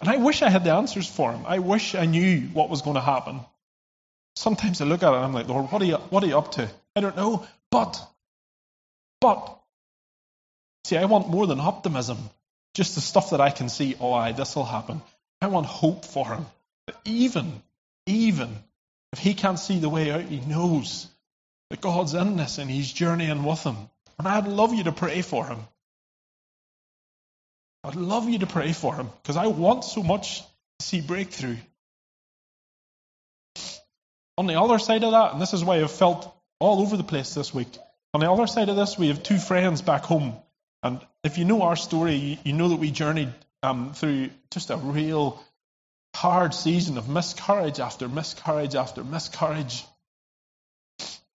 And 0.00 0.08
I 0.08 0.16
wish 0.16 0.42
I 0.42 0.50
had 0.50 0.64
the 0.64 0.72
answers 0.72 1.08
for 1.08 1.32
him. 1.32 1.44
I 1.46 1.58
wish 1.58 1.94
I 1.94 2.06
knew 2.06 2.42
what 2.52 2.68
was 2.68 2.82
going 2.82 2.96
to 2.96 3.00
happen. 3.00 3.40
Sometimes 4.36 4.80
I 4.80 4.84
look 4.84 5.02
at 5.02 5.12
it 5.12 5.16
and 5.16 5.24
I'm 5.24 5.32
like, 5.32 5.48
Lord, 5.48 5.72
what 5.72 5.80
are 5.80 5.86
you, 5.86 5.96
what 5.96 6.22
are 6.22 6.26
you 6.26 6.38
up 6.38 6.52
to? 6.52 6.68
I 6.94 7.00
don't 7.00 7.16
know. 7.16 7.46
But, 7.70 8.00
but, 9.20 9.58
see, 10.84 10.96
I 10.96 11.06
want 11.06 11.28
more 11.28 11.46
than 11.46 11.60
optimism. 11.60 12.18
Just 12.74 12.94
the 12.94 13.00
stuff 13.00 13.30
that 13.30 13.40
I 13.40 13.50
can 13.50 13.70
see, 13.70 13.96
oh, 13.98 14.12
aye, 14.12 14.32
this 14.32 14.54
will 14.54 14.64
happen. 14.64 15.00
I 15.40 15.46
want 15.46 15.66
hope 15.66 16.04
for 16.04 16.26
him. 16.26 16.46
That 16.86 16.96
even, 17.06 17.62
even 18.04 18.54
if 19.12 19.18
he 19.18 19.32
can't 19.32 19.58
see 19.58 19.78
the 19.78 19.88
way 19.88 20.10
out, 20.10 20.22
he 20.22 20.40
knows 20.40 21.08
that 21.70 21.80
God's 21.80 22.14
in 22.14 22.36
this 22.36 22.58
and 22.58 22.70
he's 22.70 22.92
journeying 22.92 23.44
with 23.44 23.62
him. 23.64 23.76
And 24.18 24.28
I'd 24.28 24.46
love 24.46 24.74
you 24.74 24.84
to 24.84 24.92
pray 24.92 25.22
for 25.22 25.46
him. 25.46 25.60
I'd 27.84 27.94
love 27.94 28.28
you 28.28 28.40
to 28.40 28.46
pray 28.46 28.72
for 28.72 28.94
him 28.94 29.08
because 29.22 29.36
I 29.36 29.46
want 29.46 29.84
so 29.84 30.02
much 30.02 30.40
to 30.40 30.86
see 30.86 31.00
breakthrough. 31.00 31.56
On 34.38 34.46
the 34.46 34.60
other 34.60 34.78
side 34.78 35.04
of 35.04 35.12
that, 35.12 35.32
and 35.32 35.40
this 35.40 35.54
is 35.54 35.64
why 35.64 35.80
I've 35.80 35.90
felt 35.90 36.32
all 36.58 36.82
over 36.82 36.96
the 36.96 37.04
place 37.04 37.34
this 37.34 37.54
week, 37.54 37.78
on 38.12 38.20
the 38.20 38.30
other 38.30 38.46
side 38.46 38.68
of 38.68 38.76
this, 38.76 38.98
we 38.98 39.08
have 39.08 39.22
two 39.22 39.38
friends 39.38 39.82
back 39.82 40.04
home. 40.04 40.34
And 40.82 41.00
if 41.24 41.38
you 41.38 41.44
know 41.44 41.62
our 41.62 41.76
story, 41.76 42.38
you 42.44 42.52
know 42.52 42.68
that 42.68 42.76
we 42.76 42.90
journeyed 42.90 43.32
um, 43.62 43.92
through 43.94 44.30
just 44.50 44.70
a 44.70 44.76
real 44.76 45.42
hard 46.14 46.54
season 46.54 46.96
of 46.96 47.08
miscarriage 47.08 47.78
after 47.78 48.08
miscarriage 48.08 48.74
after 48.74 49.04
miscarriage. 49.04 49.84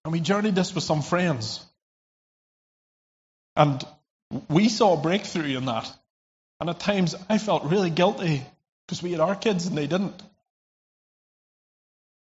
And 0.05 0.13
we 0.13 0.21
journeyed 0.21 0.55
this 0.55 0.75
with 0.75 0.85
some 0.85 1.03
friends. 1.03 1.65
And 3.57 3.85
we 4.49 4.69
saw 4.69 4.95
a 4.95 5.03
breakthrough 5.03 5.57
in 5.57 5.65
that. 5.65 5.93
And 6.61 6.71
at 6.71 6.81
times 6.81 7.15
I 7.29 7.39
felt 7.39 7.65
really 7.65 7.91
guilty 7.91 8.43
because 8.87 9.03
we 9.03 9.13
had 9.13 9.21
our 9.21 9.37
kids 9.37 9.67
and 9.67 9.77
they 9.77 9.87
didn't. 9.87 10.21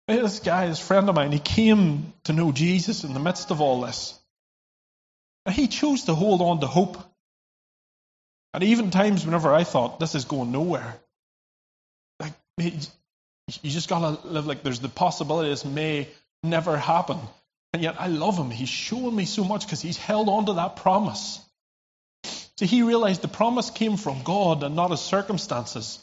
This 0.06 0.40
guy, 0.40 0.66
this 0.66 0.78
friend 0.78 1.08
of 1.08 1.14
mine, 1.14 1.32
he 1.32 1.38
came 1.38 2.12
to 2.24 2.32
know 2.32 2.52
Jesus 2.52 3.04
in 3.04 3.14
the 3.14 3.20
midst 3.20 3.50
of 3.50 3.60
all 3.60 3.80
this. 3.80 4.18
And 5.46 5.54
he 5.54 5.66
chose 5.66 6.04
to 6.04 6.14
hold 6.14 6.40
on 6.40 6.60
to 6.60 6.66
hope. 6.66 6.98
And 8.52 8.62
even 8.64 8.90
times 8.90 9.24
whenever 9.24 9.52
I 9.52 9.64
thought 9.64 10.00
this 10.00 10.14
is 10.14 10.24
going 10.26 10.52
nowhere, 10.52 10.94
like 12.20 12.32
you 12.58 12.70
just 13.62 13.88
gotta 13.88 14.26
live 14.26 14.46
like 14.46 14.62
there's 14.62 14.80
the 14.80 14.88
possibility 14.88 15.50
this 15.50 15.64
may 15.64 16.08
never 16.42 16.76
happen. 16.76 17.18
And 17.72 17.82
yet 17.82 17.96
I 17.98 18.06
love 18.06 18.38
him. 18.38 18.50
He's 18.50 18.68
shown 18.68 19.14
me 19.14 19.24
so 19.24 19.42
much 19.42 19.66
because 19.66 19.82
he's 19.82 19.96
held 19.96 20.28
on 20.28 20.46
to 20.46 20.52
that 20.54 20.76
promise. 20.76 21.40
See, 22.58 22.66
he 22.66 22.82
realized 22.82 23.22
the 23.22 23.28
promise 23.28 23.70
came 23.70 23.96
from 23.96 24.22
God 24.22 24.62
and 24.62 24.76
not 24.76 24.90
his 24.90 25.00
circumstances. 25.00 25.98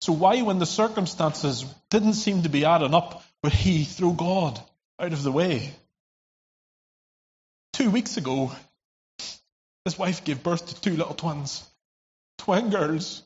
So 0.00 0.12
why, 0.12 0.42
when 0.42 0.58
the 0.58 0.66
circumstances 0.66 1.64
didn't 1.90 2.14
seem 2.14 2.42
to 2.42 2.48
be 2.48 2.64
adding 2.64 2.94
up, 2.94 3.22
would 3.42 3.52
he 3.52 3.84
throw 3.84 4.12
God 4.12 4.60
out 4.98 5.12
of 5.12 5.22
the 5.22 5.32
way? 5.32 5.72
Two 7.74 7.90
weeks 7.90 8.16
ago, 8.16 8.52
his 9.84 9.98
wife 9.98 10.24
gave 10.24 10.42
birth 10.42 10.66
to 10.66 10.80
two 10.80 10.96
little 10.96 11.14
twins, 11.14 11.66
twin 12.38 12.70
girls. 12.70 13.22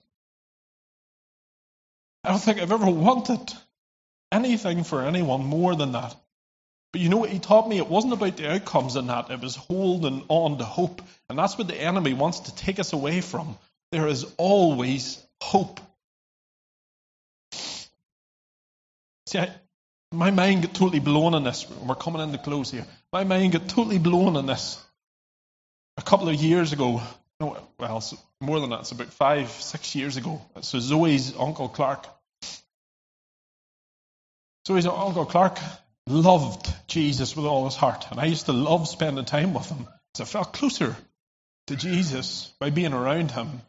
I 2.25 2.31
don't 2.31 2.41
think 2.41 2.61
I've 2.61 2.73
ever 2.73 2.91
wanted 2.91 3.53
anything 4.33 4.85
for 4.85 5.03
anyone 5.03 5.45
more 5.45 5.77
than 5.77 5.93
that. 5.93 6.17
But 6.92 7.03
you 7.03 7.09
know 7.09 7.18
what 7.18 7.31
he 7.31 7.38
taught 7.38 7.68
me? 7.68 7.79
It 7.79 7.88
wasn't 7.88 8.14
about 8.14 8.37
the 8.37 8.51
outcomes 8.51 8.96
in 8.96 9.09
that, 9.09 9.31
it 9.31 9.40
was 9.40 9.57
holding 9.57 10.24
on 10.29 10.59
to 10.59 10.64
hope. 10.64 11.03
And 11.29 11.38
that's 11.38 11.59
what 11.59 11.68
the 11.68 11.81
enemy 11.81 12.14
wants 12.14 12.40
to 12.40 12.55
take 12.55 12.79
us 12.79 12.92
away 12.92 13.20
from. 13.20 13.59
There 13.92 14.09
is 14.09 14.27
always 14.38 15.22
hope. 15.42 15.81
See, 19.27 19.38
I, 19.38 19.51
my 20.12 20.31
mind 20.31 20.62
got 20.62 20.74
totally 20.74 21.01
blown 21.01 21.35
on 21.35 21.44
this. 21.44 21.66
We're 21.70 21.94
coming 21.94 22.22
into 22.22 22.38
close 22.38 22.70
here. 22.70 22.87
My 23.12 23.24
mind 23.24 23.53
got 23.53 23.68
totally 23.68 23.98
blown 23.98 24.37
on 24.37 24.46
this. 24.46 24.83
A 25.98 26.03
couple 26.03 26.29
of 26.29 26.37
years 26.37 26.72
ago, 26.72 27.03
no, 27.40 27.57
well, 27.79 28.03
more 28.40 28.61
than 28.61 28.70
that, 28.70 28.81
it's 28.81 28.92
about 28.92 29.12
five, 29.12 29.51
six 29.51 29.94
years 29.94 30.16
ago. 30.16 30.40
So 30.62 30.79
Zoe's 30.79 31.37
uncle 31.37 31.68
Clark. 31.68 32.07
Zoe's 34.66 34.87
uncle 34.87 35.27
Clark 35.27 35.59
loved 36.09 36.68
Jesus 36.88 37.37
with 37.37 37.47
all 37.47 37.64
his 37.64 37.77
heart. 37.77 38.07
And 38.11 38.21
I 38.21 38.27
used 38.27 38.47
to 38.47 38.53
love 38.53 38.88
spending 38.88 39.25
time 39.25 39.55
with 39.55 39.68
him 39.68 39.87
because 40.12 40.21
I 40.21 40.25
felt 40.25 40.53
closer 40.53 40.97
to 41.68 41.77
Jesus 41.77 42.53
by 42.59 42.71
being 42.71 42.92
around 42.92 43.31
him. 43.31 43.61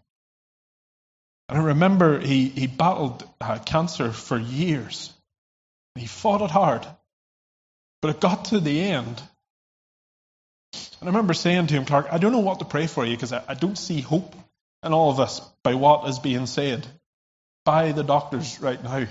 And 1.48 1.58
I 1.58 1.62
remember 1.62 2.20
he, 2.20 2.50
he 2.50 2.68
battled 2.68 3.28
uh, 3.42 3.60
cancer 3.60 4.12
for 4.12 4.38
years. 4.38 5.12
He 5.96 6.06
fought 6.06 6.42
it 6.42 6.52
hard. 6.52 6.86
But 8.02 8.16
it 8.16 8.22
got 8.22 8.46
to 8.46 8.60
the 8.60 8.82
end. 8.82 9.22
And 10.74 11.08
I 11.10 11.12
remember 11.12 11.34
saying 11.34 11.68
to 11.68 11.74
him, 11.74 11.86
Clark, 11.86 12.08
I 12.12 12.18
don't 12.18 12.32
know 12.32 12.40
what 12.40 12.60
to 12.60 12.66
pray 12.66 12.88
for 12.88 13.06
you 13.06 13.16
because 13.16 13.34
I, 13.34 13.44
I 13.48 13.54
don't 13.54 13.78
see 13.78 14.02
hope 14.02 14.36
in 14.84 14.94
all 14.94 15.12
of 15.12 15.18
this 15.18 15.42
by 15.64 15.74
what 15.74 16.08
is 16.08 16.20
being 16.20 16.46
said 16.46 16.86
by 17.66 17.92
the 17.92 18.04
doctors 18.04 18.60
right 18.62 18.82
now. 18.82 19.08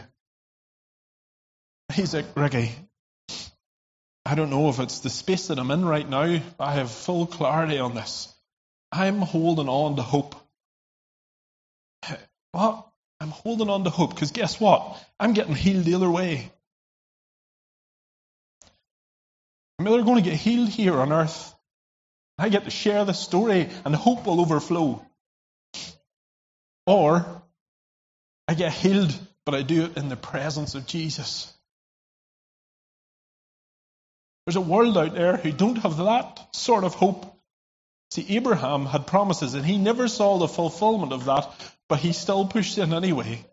He's 1.93 2.15
like, 2.15 2.27
Ricky, 2.37 2.73
I 4.29 4.35
don't 4.35 4.51
know 4.51 4.69
if 4.69 4.79
it's 4.79 4.99
the 4.99 5.09
space 5.09 5.47
that 5.47 5.59
I'm 5.59 5.71
in 5.71 5.87
right 5.87 6.07
now. 6.07 6.39
But 6.59 6.65
I 6.65 6.75
have 6.75 6.91
full 6.91 7.27
clarity 7.27 7.79
on 7.79 7.95
this. 7.95 8.31
I'm 8.93 9.21
holding 9.21 9.71
on 9.71 9.97
to 9.97 10.03
hope. 10.03 10.35
What? 12.53 12.87
I'm 13.21 13.31
holding 13.31 13.71
on 13.71 13.85
to 13.85 13.91
hope 13.91 14.15
because 14.15 14.31
guess 14.33 14.61
what? 14.61 15.03
I'm 15.19 15.33
getting 15.33 15.55
healed 15.55 15.85
the 15.85 15.95
other 15.95 16.11
way. 16.11 16.53
I'm 19.79 19.89
either 19.89 20.03
going 20.03 20.23
to 20.23 20.29
get 20.29 20.39
healed 20.39 20.69
here 20.69 20.95
on 20.95 21.13
earth, 21.13 21.55
I 22.37 22.49
get 22.49 22.65
to 22.65 22.71
share 22.71 23.05
the 23.05 23.13
story, 23.13 23.69
and 23.85 23.95
hope 23.95 24.27
will 24.27 24.41
overflow. 24.41 25.05
Or 26.87 27.43
I 28.47 28.55
get 28.55 28.73
healed, 28.73 29.19
but 29.47 29.55
I 29.55 29.63
do 29.63 29.85
it 29.85 29.97
in 29.97 30.09
the 30.09 30.17
presence 30.17 30.75
of 30.75 30.87
Jesus. 30.87 31.53
There's 34.49 34.57
a 34.57 34.63
world 34.63 34.97
out 34.97 35.13
there 35.13 35.37
who 35.37 35.53
don't 35.53 35.77
have 35.77 35.99
that 35.99 36.57
sort 36.57 36.85
of 36.85 36.95
hope. 36.95 37.37
See, 38.13 38.25
Abraham 38.37 38.87
had 38.87 39.07
promises, 39.07 39.53
and 39.53 39.63
he 39.63 39.77
never 39.77 40.09
saw 40.09 40.39
the 40.39 40.49
fulfillment 40.49 41.13
of 41.13 41.27
that, 41.27 41.53
but 41.87 41.99
he 41.99 42.15
still 42.15 42.47
pushed 42.47 42.79
in 42.79 42.95
anyway. 42.95 43.45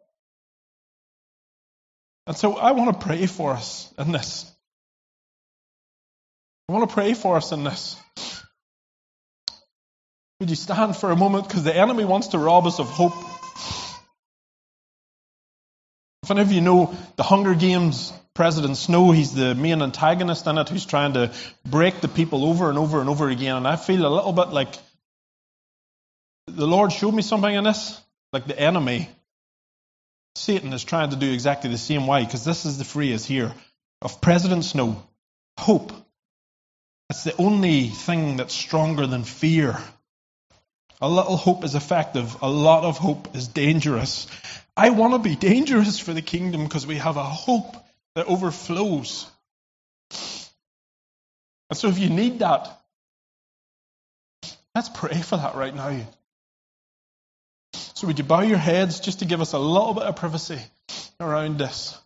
And 2.25 2.37
so 2.37 2.55
I 2.55 2.71
want 2.71 2.97
to 2.97 3.05
pray 3.05 3.25
for 3.25 3.51
us 3.51 3.93
in 3.97 4.13
this. 4.13 4.49
I 6.69 6.71
want 6.71 6.89
to 6.89 6.93
pray 6.93 7.13
for 7.13 7.35
us 7.35 7.51
in 7.51 7.65
this. 7.65 7.97
Would 10.39 10.49
you 10.49 10.55
stand 10.55 10.95
for 10.95 11.11
a 11.11 11.17
moment? 11.17 11.49
Because 11.49 11.65
the 11.65 11.75
enemy 11.75 12.05
wants 12.05 12.27
to 12.27 12.37
rob 12.37 12.67
us 12.67 12.79
of 12.79 12.87
hope. 12.87 13.34
If 16.25 16.31
any 16.31 16.41
of 16.41 16.51
you 16.51 16.61
know 16.61 16.91
the 17.17 17.21
Hunger 17.23 17.53
Games, 17.53 18.11
President 18.33 18.77
Snow, 18.77 19.11
he's 19.11 19.35
the 19.35 19.53
main 19.53 19.83
antagonist 19.83 20.47
in 20.47 20.57
it 20.57 20.69
who's 20.69 20.87
trying 20.87 21.13
to 21.13 21.31
break 21.63 22.01
the 22.01 22.07
people 22.07 22.45
over 22.45 22.67
and 22.67 22.79
over 22.79 22.99
and 22.99 23.09
over 23.09 23.29
again. 23.29 23.57
And 23.57 23.67
I 23.67 23.75
feel 23.75 24.03
a 24.03 24.09
little 24.09 24.33
bit 24.33 24.47
like 24.47 24.73
the 26.47 26.65
Lord 26.65 26.91
showed 26.91 27.13
me 27.13 27.21
something 27.21 27.53
in 27.53 27.63
this, 27.63 28.01
like 28.33 28.47
the 28.47 28.59
enemy 28.59 29.07
Satan 30.33 30.73
is 30.73 30.83
trying 30.83 31.11
to 31.11 31.15
do 31.15 31.31
exactly 31.31 31.69
the 31.69 31.77
same 31.77 32.07
way, 32.07 32.25
because 32.25 32.43
this 32.43 32.65
is 32.65 32.79
the 32.79 32.85
phrase 32.85 33.23
here 33.23 33.53
of 34.01 34.19
President 34.19 34.65
Snow 34.65 35.03
hope. 35.59 35.93
It's 37.11 37.23
the 37.23 37.37
only 37.37 37.89
thing 37.89 38.37
that's 38.37 38.55
stronger 38.55 39.05
than 39.05 39.25
fear. 39.25 39.77
A 41.01 41.07
little 41.07 41.37
hope 41.37 41.63
is 41.63 41.75
effective, 41.75 42.35
a 42.41 42.49
lot 42.49 42.83
of 42.83 42.97
hope 42.97 43.35
is 43.35 43.47
dangerous. 43.47 44.25
I 44.77 44.89
want 44.89 45.13
to 45.13 45.19
be 45.19 45.35
dangerous 45.35 45.99
for 45.99 46.13
the 46.13 46.21
kingdom 46.21 46.63
because 46.63 46.85
we 46.85 46.97
have 46.97 47.17
a 47.17 47.23
hope 47.23 47.75
that 48.15 48.27
overflows. 48.27 49.29
And 51.69 51.77
so 51.77 51.87
if 51.87 51.97
you 51.97 52.09
need 52.09 52.39
that, 52.39 52.79
let's 54.73 54.89
pray 54.89 55.21
for 55.21 55.37
that 55.37 55.55
right 55.55 55.73
now. 55.73 56.05
So 57.73 58.07
would 58.07 58.19
you 58.19 58.25
bow 58.25 58.41
your 58.41 58.57
heads 58.57 58.99
just 58.99 59.19
to 59.19 59.25
give 59.25 59.39
us 59.39 59.53
a 59.53 59.59
little 59.59 59.93
bit 59.93 60.03
of 60.03 60.15
privacy 60.17 60.59
around 61.19 61.57
this? 61.57 61.97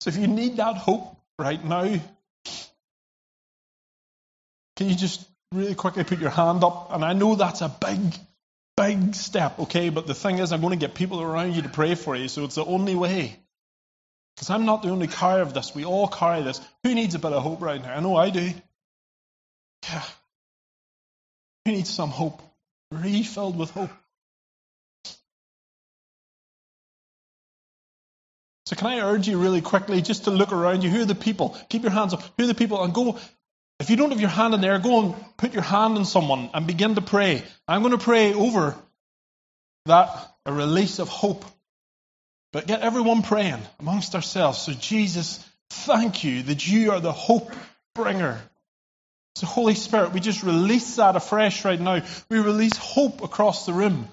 So 0.00 0.10
if 0.10 0.16
you 0.16 0.26
need 0.26 0.56
that 0.56 0.76
hope 0.76 1.16
right 1.38 1.64
now, 1.64 2.00
can 4.76 4.88
you 4.88 4.94
just 4.94 5.24
really 5.52 5.74
quickly 5.74 6.04
put 6.04 6.18
your 6.18 6.30
hand 6.30 6.64
up? 6.64 6.92
And 6.92 7.04
I 7.04 7.12
know 7.12 7.34
that's 7.34 7.60
a 7.60 7.68
big, 7.68 8.14
big 8.78 9.14
step, 9.14 9.58
okay? 9.58 9.90
But 9.90 10.06
the 10.06 10.14
thing 10.14 10.38
is, 10.38 10.52
I'm 10.52 10.60
going 10.60 10.78
to 10.78 10.86
get 10.86 10.94
people 10.94 11.20
around 11.20 11.54
you 11.54 11.62
to 11.62 11.68
pray 11.68 11.94
for 11.94 12.14
you, 12.16 12.28
so 12.28 12.44
it's 12.44 12.54
the 12.54 12.64
only 12.64 12.94
way. 12.94 13.36
Because 14.36 14.50
I'm 14.50 14.66
not 14.66 14.82
the 14.82 14.90
only 14.90 15.08
carrier 15.08 15.42
of 15.42 15.52
this. 15.52 15.74
We 15.74 15.84
all 15.84 16.06
carry 16.06 16.42
this. 16.42 16.60
Who 16.84 16.94
needs 16.94 17.14
a 17.14 17.18
bit 17.18 17.32
of 17.32 17.42
hope 17.42 17.60
right 17.60 17.82
now? 17.82 17.94
I 17.94 18.00
know 18.00 18.16
I 18.16 18.30
do. 18.30 18.52
Yeah. 19.82 20.02
We 21.66 21.72
need 21.72 21.86
some 21.86 22.10
hope, 22.10 22.40
refilled 22.92 23.58
with 23.58 23.70
hope. 23.70 23.90
So, 28.66 28.76
can 28.76 28.86
I 28.86 29.00
urge 29.00 29.26
you 29.26 29.38
really 29.38 29.62
quickly 29.62 30.02
just 30.02 30.24
to 30.24 30.30
look 30.30 30.52
around 30.52 30.84
you? 30.84 30.90
Who 30.90 31.00
are 31.00 31.06
the 31.06 31.14
people? 31.14 31.56
Keep 31.70 31.82
your 31.82 31.90
hands 31.90 32.12
up. 32.12 32.22
Who 32.36 32.44
are 32.44 32.46
the 32.46 32.54
people? 32.54 32.82
And 32.84 32.92
go, 32.92 33.18
if 33.80 33.90
you 33.90 33.96
don't 33.96 34.10
have 34.10 34.20
your 34.20 34.30
hand 34.30 34.54
in 34.54 34.60
there, 34.60 34.78
go 34.78 35.00
and 35.00 35.36
put 35.36 35.52
your 35.52 35.62
hand 35.62 35.96
on 35.96 36.04
someone 36.04 36.50
and 36.52 36.66
begin 36.66 36.96
to 36.96 37.00
pray. 37.00 37.44
I'm 37.66 37.82
going 37.82 37.96
to 37.96 38.02
pray 38.04 38.34
over 38.34 38.74
that, 39.86 40.08
a 40.44 40.52
release 40.52 40.98
of 40.98 41.08
hope. 41.08 41.44
But 42.52 42.66
get 42.66 42.80
everyone 42.80 43.22
praying 43.22 43.60
amongst 43.78 44.14
ourselves. 44.14 44.58
So, 44.58 44.72
Jesus, 44.72 45.44
thank 45.70 46.24
you 46.24 46.42
that 46.44 46.66
you 46.66 46.92
are 46.92 47.00
the 47.00 47.12
hope 47.12 47.52
bringer. 47.94 48.40
So, 49.36 49.46
Holy 49.46 49.74
Spirit, 49.74 50.12
we 50.12 50.20
just 50.20 50.42
release 50.42 50.96
that 50.96 51.14
afresh 51.14 51.64
right 51.64 51.80
now. 51.80 52.02
We 52.28 52.38
release 52.38 52.76
hope 52.76 53.22
across 53.22 53.66
the 53.66 53.72
room. 53.72 54.08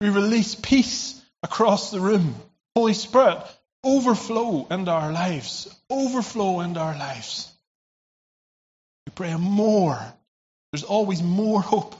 We 0.00 0.08
release 0.08 0.54
peace 0.54 1.20
across 1.42 1.90
the 1.90 2.00
room. 2.00 2.34
Holy 2.74 2.94
Spirit, 2.94 3.42
overflow 3.84 4.66
into 4.70 4.90
our 4.90 5.12
lives. 5.12 5.68
Overflow 5.90 6.60
into 6.60 6.80
our 6.80 6.96
lives. 6.96 7.52
We 9.10 9.26
pray 9.26 9.36
more. 9.36 9.98
There's 10.70 10.84
always 10.84 11.20
more 11.20 11.60
hope. 11.60 11.96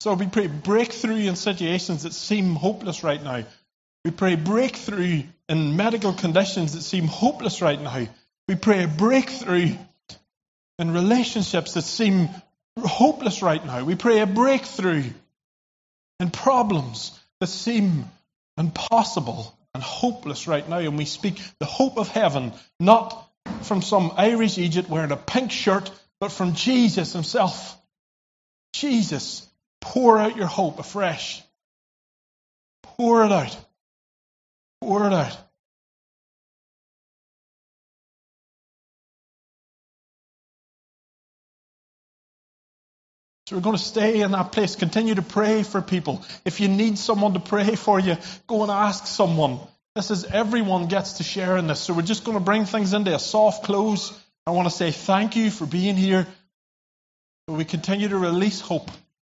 So 0.00 0.12
we 0.12 0.26
pray 0.26 0.46
breakthrough 0.46 1.26
in 1.26 1.36
situations 1.36 2.02
that 2.02 2.12
seem 2.12 2.54
hopeless 2.54 3.02
right 3.02 3.22
now. 3.22 3.44
We 4.04 4.10
pray 4.10 4.34
breakthrough 4.34 5.22
in 5.48 5.76
medical 5.76 6.12
conditions 6.12 6.74
that 6.74 6.82
seem 6.82 7.06
hopeless 7.06 7.62
right 7.62 7.80
now. 7.80 8.06
We 8.46 8.56
pray 8.56 8.84
a 8.84 8.88
breakthrough 8.88 9.74
in 10.78 10.92
relationships 10.92 11.72
that 11.74 11.82
seem 11.82 12.28
hopeless 12.78 13.40
right 13.40 13.64
now. 13.64 13.84
We 13.84 13.94
pray 13.94 14.20
a 14.20 14.26
breakthrough 14.26 15.04
in 16.20 16.30
problems 16.30 17.18
that 17.40 17.46
seem 17.46 18.04
impossible 18.58 19.56
and 19.72 19.82
hopeless 19.82 20.46
right 20.46 20.68
now. 20.68 20.78
And 20.78 20.98
we 20.98 21.06
speak 21.06 21.40
the 21.58 21.64
hope 21.66 21.96
of 21.96 22.08
heaven, 22.08 22.52
not 22.78 23.26
from 23.62 23.80
some 23.80 24.12
Irish 24.18 24.58
Egypt 24.58 24.90
wearing 24.90 25.10
a 25.10 25.16
pink 25.16 25.52
shirt, 25.52 25.90
but 26.20 26.32
from 26.32 26.54
Jesus 26.54 27.12
himself. 27.12 27.76
Jesus, 28.72 29.48
pour 29.80 30.18
out 30.18 30.36
your 30.36 30.46
hope 30.46 30.78
afresh. 30.78 31.42
Pour 32.82 33.24
it 33.24 33.32
out. 33.32 33.56
Pour 34.80 35.06
it 35.06 35.12
out. 35.12 35.36
So 43.48 43.56
we're 43.56 43.62
going 43.62 43.76
to 43.76 43.82
stay 43.82 44.20
in 44.20 44.32
that 44.32 44.52
place. 44.52 44.76
Continue 44.76 45.14
to 45.14 45.22
pray 45.22 45.62
for 45.62 45.80
people. 45.80 46.22
If 46.44 46.60
you 46.60 46.68
need 46.68 46.98
someone 46.98 47.32
to 47.32 47.40
pray 47.40 47.76
for 47.76 47.98
you, 47.98 48.18
go 48.46 48.62
and 48.62 48.70
ask 48.70 49.06
someone. 49.06 49.58
This 49.94 50.10
is 50.10 50.26
everyone 50.26 50.88
gets 50.88 51.14
to 51.14 51.22
share 51.22 51.56
in 51.56 51.66
this. 51.66 51.80
So 51.80 51.94
we're 51.94 52.02
just 52.02 52.24
going 52.24 52.36
to 52.36 52.44
bring 52.44 52.66
things 52.66 52.92
into 52.92 53.14
a 53.14 53.18
soft 53.18 53.64
close. 53.64 54.12
I 54.48 54.50
want 54.52 54.66
to 54.66 54.74
say 54.74 54.92
thank 54.92 55.36
you 55.36 55.50
for 55.50 55.66
being 55.66 55.94
here. 55.94 56.26
We 57.48 57.66
continue 57.66 58.08
to 58.08 58.16
release 58.16 58.60
hope. 58.60 58.90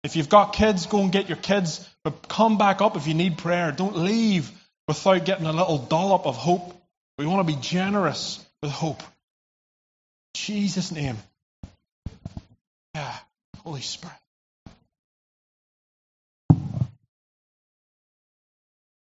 If 0.04 0.16
you've 0.16 0.30
got 0.30 0.54
kids, 0.54 0.86
go 0.86 1.02
and 1.02 1.12
get 1.12 1.28
your 1.28 1.38
kids. 1.38 1.84
But 2.04 2.28
come 2.28 2.60
back 2.60 2.80
up 2.80 2.96
if 2.96 3.08
you 3.08 3.16
need 3.16 3.40
prayer. 3.40 3.72
Don't 3.72 3.98
leave 3.98 4.52
without 4.88 5.26
getting 5.26 5.48
a 5.48 5.52
little 5.52 5.80
dollop 5.80 6.28
of 6.28 6.36
hope. 6.38 6.80
We 7.18 7.26
want 7.26 7.48
to 7.48 7.56
be 7.56 7.60
generous 7.60 8.46
with 8.62 8.70
hope. 8.70 9.02
In 9.02 9.08
Jesus' 10.36 10.92
name. 10.92 11.18
Yeah. 12.94 13.16
Holy 13.64 13.82
Spirit. 13.82 14.14